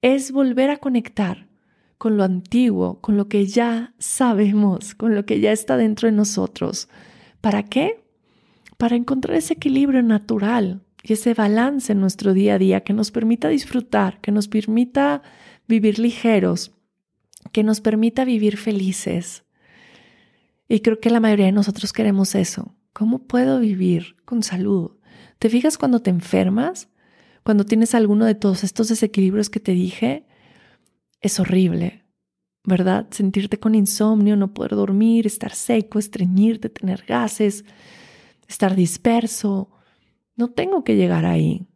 es 0.00 0.32
volver 0.32 0.70
a 0.70 0.78
conectar 0.78 1.47
con 1.98 2.16
lo 2.16 2.24
antiguo, 2.24 3.00
con 3.00 3.16
lo 3.16 3.28
que 3.28 3.46
ya 3.46 3.92
sabemos, 3.98 4.94
con 4.94 5.14
lo 5.14 5.26
que 5.26 5.40
ya 5.40 5.52
está 5.52 5.76
dentro 5.76 6.06
de 6.08 6.12
nosotros. 6.12 6.88
¿Para 7.40 7.64
qué? 7.64 8.04
Para 8.76 8.96
encontrar 8.96 9.36
ese 9.36 9.54
equilibrio 9.54 10.02
natural 10.02 10.82
y 11.02 11.14
ese 11.14 11.34
balance 11.34 11.92
en 11.92 12.00
nuestro 12.00 12.32
día 12.34 12.54
a 12.54 12.58
día 12.58 12.80
que 12.82 12.92
nos 12.92 13.10
permita 13.10 13.48
disfrutar, 13.48 14.20
que 14.20 14.30
nos 14.30 14.46
permita 14.46 15.22
vivir 15.66 15.98
ligeros, 15.98 16.72
que 17.52 17.64
nos 17.64 17.80
permita 17.80 18.24
vivir 18.24 18.56
felices. 18.56 19.44
Y 20.68 20.80
creo 20.80 21.00
que 21.00 21.10
la 21.10 21.20
mayoría 21.20 21.46
de 21.46 21.52
nosotros 21.52 21.92
queremos 21.92 22.34
eso. 22.34 22.74
¿Cómo 22.92 23.20
puedo 23.26 23.58
vivir 23.58 24.16
con 24.24 24.42
salud? 24.42 24.92
¿Te 25.38 25.48
fijas 25.48 25.78
cuando 25.78 26.00
te 26.00 26.10
enfermas? 26.10 26.88
Cuando 27.42 27.64
tienes 27.64 27.94
alguno 27.94 28.24
de 28.24 28.34
todos 28.34 28.62
estos 28.62 28.88
desequilibrios 28.88 29.50
que 29.50 29.60
te 29.60 29.72
dije, 29.72 30.26
es 31.20 31.40
horrible, 31.40 32.04
¿verdad? 32.64 33.08
Sentirte 33.10 33.58
con 33.58 33.74
insomnio, 33.74 34.36
no 34.36 34.54
poder 34.54 34.72
dormir, 34.72 35.26
estar 35.26 35.54
seco, 35.54 35.98
estreñirte, 35.98 36.68
tener 36.68 37.04
gases, 37.06 37.64
estar 38.46 38.74
disperso. 38.74 39.70
No 40.36 40.50
tengo 40.50 40.84
que 40.84 40.96
llegar 40.96 41.24
ahí. 41.24 41.66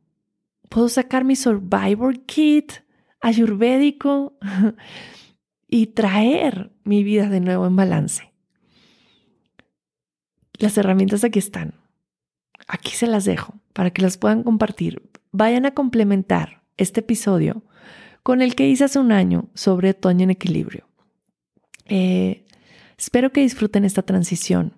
Puedo 0.68 0.88
sacar 0.88 1.24
mi 1.24 1.36
Survivor 1.36 2.20
Kit 2.20 2.72
ayurvédico 3.20 4.36
y 5.68 5.86
traer 5.88 6.72
mi 6.84 7.02
vida 7.02 7.28
de 7.28 7.40
nuevo 7.40 7.66
en 7.66 7.76
balance. 7.76 8.32
Las 10.58 10.76
herramientas 10.76 11.24
aquí 11.24 11.38
están. 11.38 11.74
Aquí 12.68 12.92
se 12.92 13.06
las 13.06 13.24
dejo 13.24 13.54
para 13.72 13.90
que 13.90 14.02
las 14.02 14.18
puedan 14.18 14.42
compartir. 14.42 15.10
Vayan 15.32 15.66
a 15.66 15.74
complementar 15.74 16.62
este 16.76 17.00
episodio 17.00 17.64
con 18.22 18.42
el 18.42 18.54
que 18.54 18.68
hice 18.68 18.84
hace 18.84 18.98
un 18.98 19.12
año 19.12 19.48
sobre 19.54 19.90
otoño 19.90 20.24
en 20.24 20.30
equilibrio. 20.30 20.86
Eh, 21.86 22.44
espero 22.96 23.32
que 23.32 23.40
disfruten 23.40 23.84
esta 23.84 24.02
transición. 24.02 24.74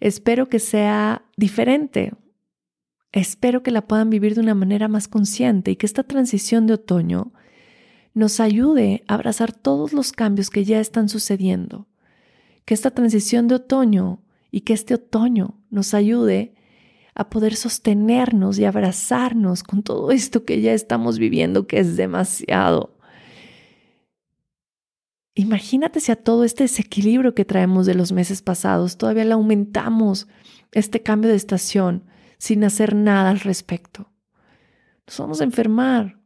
Espero 0.00 0.48
que 0.48 0.58
sea 0.58 1.22
diferente. 1.36 2.12
Espero 3.12 3.62
que 3.62 3.70
la 3.70 3.86
puedan 3.86 4.10
vivir 4.10 4.34
de 4.34 4.42
una 4.42 4.54
manera 4.54 4.88
más 4.88 5.08
consciente 5.08 5.70
y 5.70 5.76
que 5.76 5.86
esta 5.86 6.02
transición 6.02 6.66
de 6.66 6.74
otoño 6.74 7.32
nos 8.12 8.40
ayude 8.40 9.04
a 9.06 9.14
abrazar 9.14 9.52
todos 9.52 9.92
los 9.92 10.12
cambios 10.12 10.50
que 10.50 10.64
ya 10.64 10.80
están 10.80 11.08
sucediendo. 11.08 11.86
Que 12.64 12.74
esta 12.74 12.90
transición 12.90 13.48
de 13.48 13.54
otoño 13.54 14.22
y 14.50 14.62
que 14.62 14.74
este 14.74 14.94
otoño 14.94 15.58
nos 15.70 15.94
ayude 15.94 16.54
a 17.18 17.28
poder 17.28 17.56
sostenernos 17.56 18.60
y 18.60 18.64
abrazarnos 18.64 19.64
con 19.64 19.82
todo 19.82 20.12
esto 20.12 20.44
que 20.44 20.60
ya 20.60 20.72
estamos 20.72 21.18
viviendo, 21.18 21.66
que 21.66 21.80
es 21.80 21.96
demasiado. 21.96 22.96
Imagínate 25.34 25.98
si 25.98 26.12
a 26.12 26.16
todo 26.16 26.44
este 26.44 26.64
desequilibrio 26.64 27.34
que 27.34 27.44
traemos 27.44 27.86
de 27.86 27.94
los 27.94 28.12
meses 28.12 28.40
pasados 28.40 28.98
todavía 28.98 29.24
le 29.24 29.32
aumentamos 29.32 30.28
este 30.70 31.02
cambio 31.02 31.30
de 31.30 31.36
estación 31.36 32.04
sin 32.38 32.62
hacer 32.62 32.94
nada 32.94 33.30
al 33.30 33.40
respecto. 33.40 34.12
Nos 35.08 35.18
vamos 35.18 35.40
a 35.40 35.44
enfermar, 35.44 36.20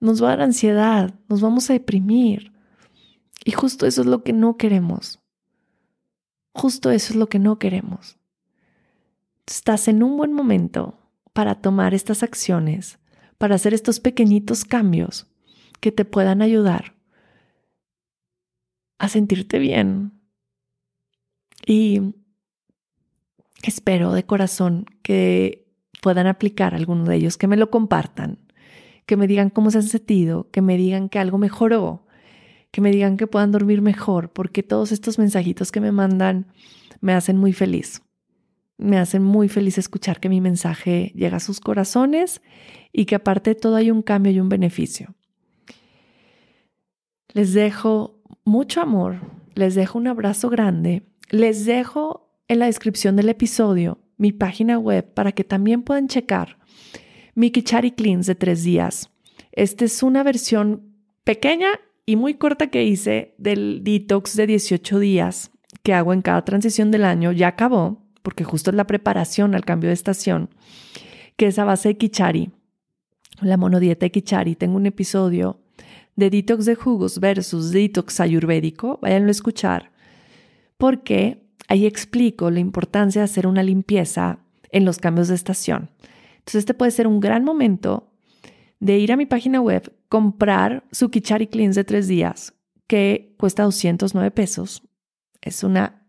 nos 0.00 0.20
va 0.20 0.28
a 0.28 0.30
dar 0.30 0.42
ansiedad, 0.42 1.14
nos 1.28 1.40
vamos 1.40 1.70
a 1.70 1.74
deprimir. 1.74 2.52
Y 3.44 3.52
justo 3.52 3.86
eso 3.86 4.00
es 4.00 4.08
lo 4.08 4.24
que 4.24 4.32
no 4.32 4.56
queremos. 4.56 5.20
Justo 6.52 6.90
eso 6.90 7.12
es 7.12 7.16
lo 7.16 7.28
que 7.28 7.38
no 7.38 7.60
queremos 7.60 8.18
estás 9.46 9.88
en 9.88 10.02
un 10.02 10.16
buen 10.16 10.32
momento 10.32 10.98
para 11.32 11.56
tomar 11.56 11.94
estas 11.94 12.22
acciones, 12.22 12.98
para 13.38 13.54
hacer 13.54 13.74
estos 13.74 14.00
pequeñitos 14.00 14.64
cambios 14.64 15.26
que 15.80 15.92
te 15.92 16.04
puedan 16.04 16.42
ayudar 16.42 16.96
a 18.98 19.08
sentirte 19.08 19.58
bien. 19.58 20.12
Y 21.66 22.14
espero 23.62 24.12
de 24.12 24.24
corazón 24.24 24.86
que 25.02 25.68
puedan 26.02 26.26
aplicar 26.26 26.74
alguno 26.74 27.04
de 27.04 27.16
ellos, 27.16 27.36
que 27.36 27.48
me 27.48 27.56
lo 27.56 27.70
compartan, 27.70 28.38
que 29.06 29.16
me 29.16 29.26
digan 29.26 29.50
cómo 29.50 29.70
se 29.70 29.78
han 29.78 29.84
sentido, 29.84 30.50
que 30.50 30.62
me 30.62 30.76
digan 30.76 31.08
que 31.08 31.18
algo 31.18 31.38
mejoró, 31.38 32.06
que 32.70 32.80
me 32.80 32.90
digan 32.90 33.16
que 33.16 33.26
puedan 33.26 33.52
dormir 33.52 33.82
mejor, 33.82 34.32
porque 34.32 34.62
todos 34.62 34.92
estos 34.92 35.18
mensajitos 35.18 35.72
que 35.72 35.80
me 35.80 35.92
mandan 35.92 36.46
me 37.00 37.12
hacen 37.12 37.38
muy 37.38 37.52
feliz. 37.52 38.02
Me 38.78 38.98
hace 38.98 39.20
muy 39.20 39.48
feliz 39.48 39.78
escuchar 39.78 40.20
que 40.20 40.28
mi 40.28 40.40
mensaje 40.40 41.12
llega 41.14 41.38
a 41.38 41.40
sus 41.40 41.60
corazones 41.60 42.42
y 42.92 43.06
que 43.06 43.14
aparte 43.14 43.50
de 43.50 43.60
todo 43.60 43.76
hay 43.76 43.90
un 43.90 44.02
cambio 44.02 44.32
y 44.32 44.40
un 44.40 44.48
beneficio. 44.48 45.14
Les 47.32 47.52
dejo 47.52 48.22
mucho 48.44 48.80
amor, 48.80 49.20
les 49.54 49.74
dejo 49.74 49.98
un 49.98 50.08
abrazo 50.08 50.50
grande, 50.50 51.02
les 51.30 51.64
dejo 51.64 52.30
en 52.48 52.58
la 52.58 52.66
descripción 52.66 53.16
del 53.16 53.28
episodio 53.28 53.98
mi 54.16 54.32
página 54.32 54.78
web 54.78 55.12
para 55.12 55.32
que 55.32 55.44
también 55.44 55.82
puedan 55.82 56.08
checar 56.08 56.58
mi 57.34 57.50
Kichari 57.50 57.92
Cleans 57.92 58.26
de 58.26 58.34
tres 58.34 58.64
días. 58.64 59.10
Esta 59.52 59.84
es 59.84 60.02
una 60.02 60.22
versión 60.22 60.94
pequeña 61.24 61.68
y 62.06 62.16
muy 62.16 62.34
corta 62.34 62.68
que 62.68 62.84
hice 62.84 63.34
del 63.36 63.84
detox 63.84 64.36
de 64.36 64.46
18 64.46 64.98
días 64.98 65.50
que 65.82 65.92
hago 65.92 66.12
en 66.12 66.22
cada 66.22 66.44
transición 66.44 66.90
del 66.90 67.04
año. 67.04 67.32
Ya 67.32 67.48
acabó, 67.48 68.05
porque 68.26 68.42
justo 68.42 68.70
es 68.70 68.76
la 68.76 68.88
preparación 68.88 69.54
al 69.54 69.64
cambio 69.64 69.86
de 69.86 69.94
estación, 69.94 70.50
que 71.36 71.46
es 71.46 71.60
a 71.60 71.64
base 71.64 71.90
de 71.90 71.96
Kichari, 71.96 72.50
la 73.40 73.56
monodieta 73.56 74.04
de 74.04 74.10
Kichari. 74.10 74.56
Tengo 74.56 74.74
un 74.74 74.86
episodio 74.86 75.60
de 76.16 76.28
detox 76.28 76.64
de 76.64 76.74
jugos 76.74 77.20
versus 77.20 77.70
detox 77.70 78.18
ayurvédico, 78.18 78.98
váyanlo 79.00 79.28
a 79.28 79.30
escuchar, 79.30 79.92
porque 80.76 81.46
ahí 81.68 81.86
explico 81.86 82.50
la 82.50 82.58
importancia 82.58 83.20
de 83.20 83.26
hacer 83.26 83.46
una 83.46 83.62
limpieza 83.62 84.40
en 84.72 84.84
los 84.84 84.98
cambios 84.98 85.28
de 85.28 85.36
estación. 85.36 85.92
Entonces, 86.38 86.56
este 86.56 86.74
puede 86.74 86.90
ser 86.90 87.06
un 87.06 87.20
gran 87.20 87.44
momento 87.44 88.10
de 88.80 88.98
ir 88.98 89.12
a 89.12 89.16
mi 89.16 89.26
página 89.26 89.60
web, 89.60 89.94
comprar 90.08 90.82
su 90.90 91.10
Kichari 91.10 91.46
Cleans 91.46 91.76
de 91.76 91.84
tres 91.84 92.08
días, 92.08 92.54
que 92.88 93.36
cuesta 93.38 93.62
209 93.62 94.32
pesos. 94.32 94.82
Es 95.40 95.62
una 95.62 96.05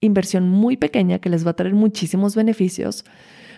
inversión 0.00 0.48
muy 0.48 0.76
pequeña 0.76 1.18
que 1.18 1.30
les 1.30 1.46
va 1.46 1.50
a 1.50 1.56
traer 1.56 1.74
muchísimos 1.74 2.34
beneficios 2.34 3.04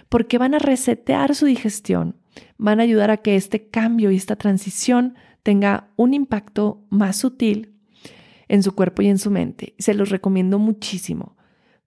porque 0.09 0.38
van 0.38 0.55
a 0.55 0.59
resetear 0.59 1.34
su 1.34 1.47
digestión, 1.47 2.16
van 2.59 2.80
a 2.80 2.82
ayudar 2.82 3.11
a 3.11 3.18
que 3.18 3.36
este 3.36 3.68
cambio 3.68 4.11
y 4.11 4.16
esta 4.16 4.36
transición 4.36 5.14
tenga 5.43 5.90
un 5.97 6.14
impacto 6.14 6.84
más 6.90 7.16
sutil 7.16 7.74
en 8.49 8.62
su 8.62 8.74
cuerpo 8.74 9.03
y 9.03 9.09
en 9.09 9.18
su 9.18 9.30
mente. 9.30 9.74
Se 9.78 9.95
los 9.95 10.11
recomiendo 10.11 10.59
muchísimo. 10.59 11.36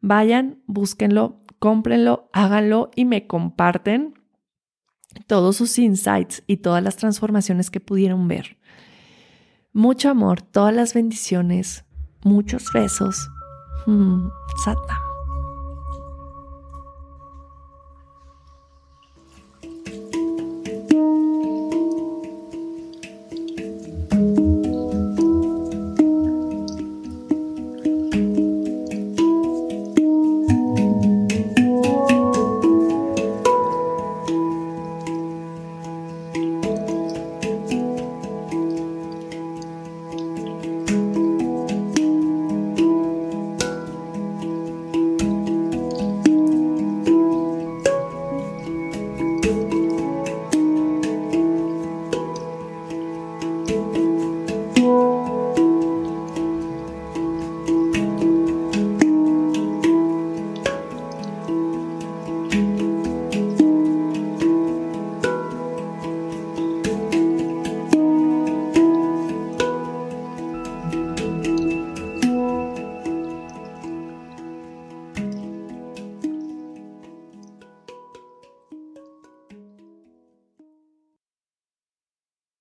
Vayan, 0.02 0.64
búsquenlo, 0.66 1.42
cómprenlo, 1.60 2.30
háganlo 2.34 2.90
y 2.96 3.06
me 3.06 3.28
comparten 3.28 4.16
todos 5.28 5.58
sus 5.58 5.78
insights 5.78 6.44
y 6.48 6.58
todas 6.58 6.84
las 6.84 6.98
transformaciones 6.98 7.70
que 7.70 7.80
pudieron 7.80 8.28
ver. 8.28 8.58
Mucho 9.72 10.10
amor, 10.10 10.42
todas 10.42 10.74
las 10.74 10.94
bendiciones, 10.94 11.86
muchos 12.24 12.72
besos. 12.74 13.30
Mm, 13.88 14.32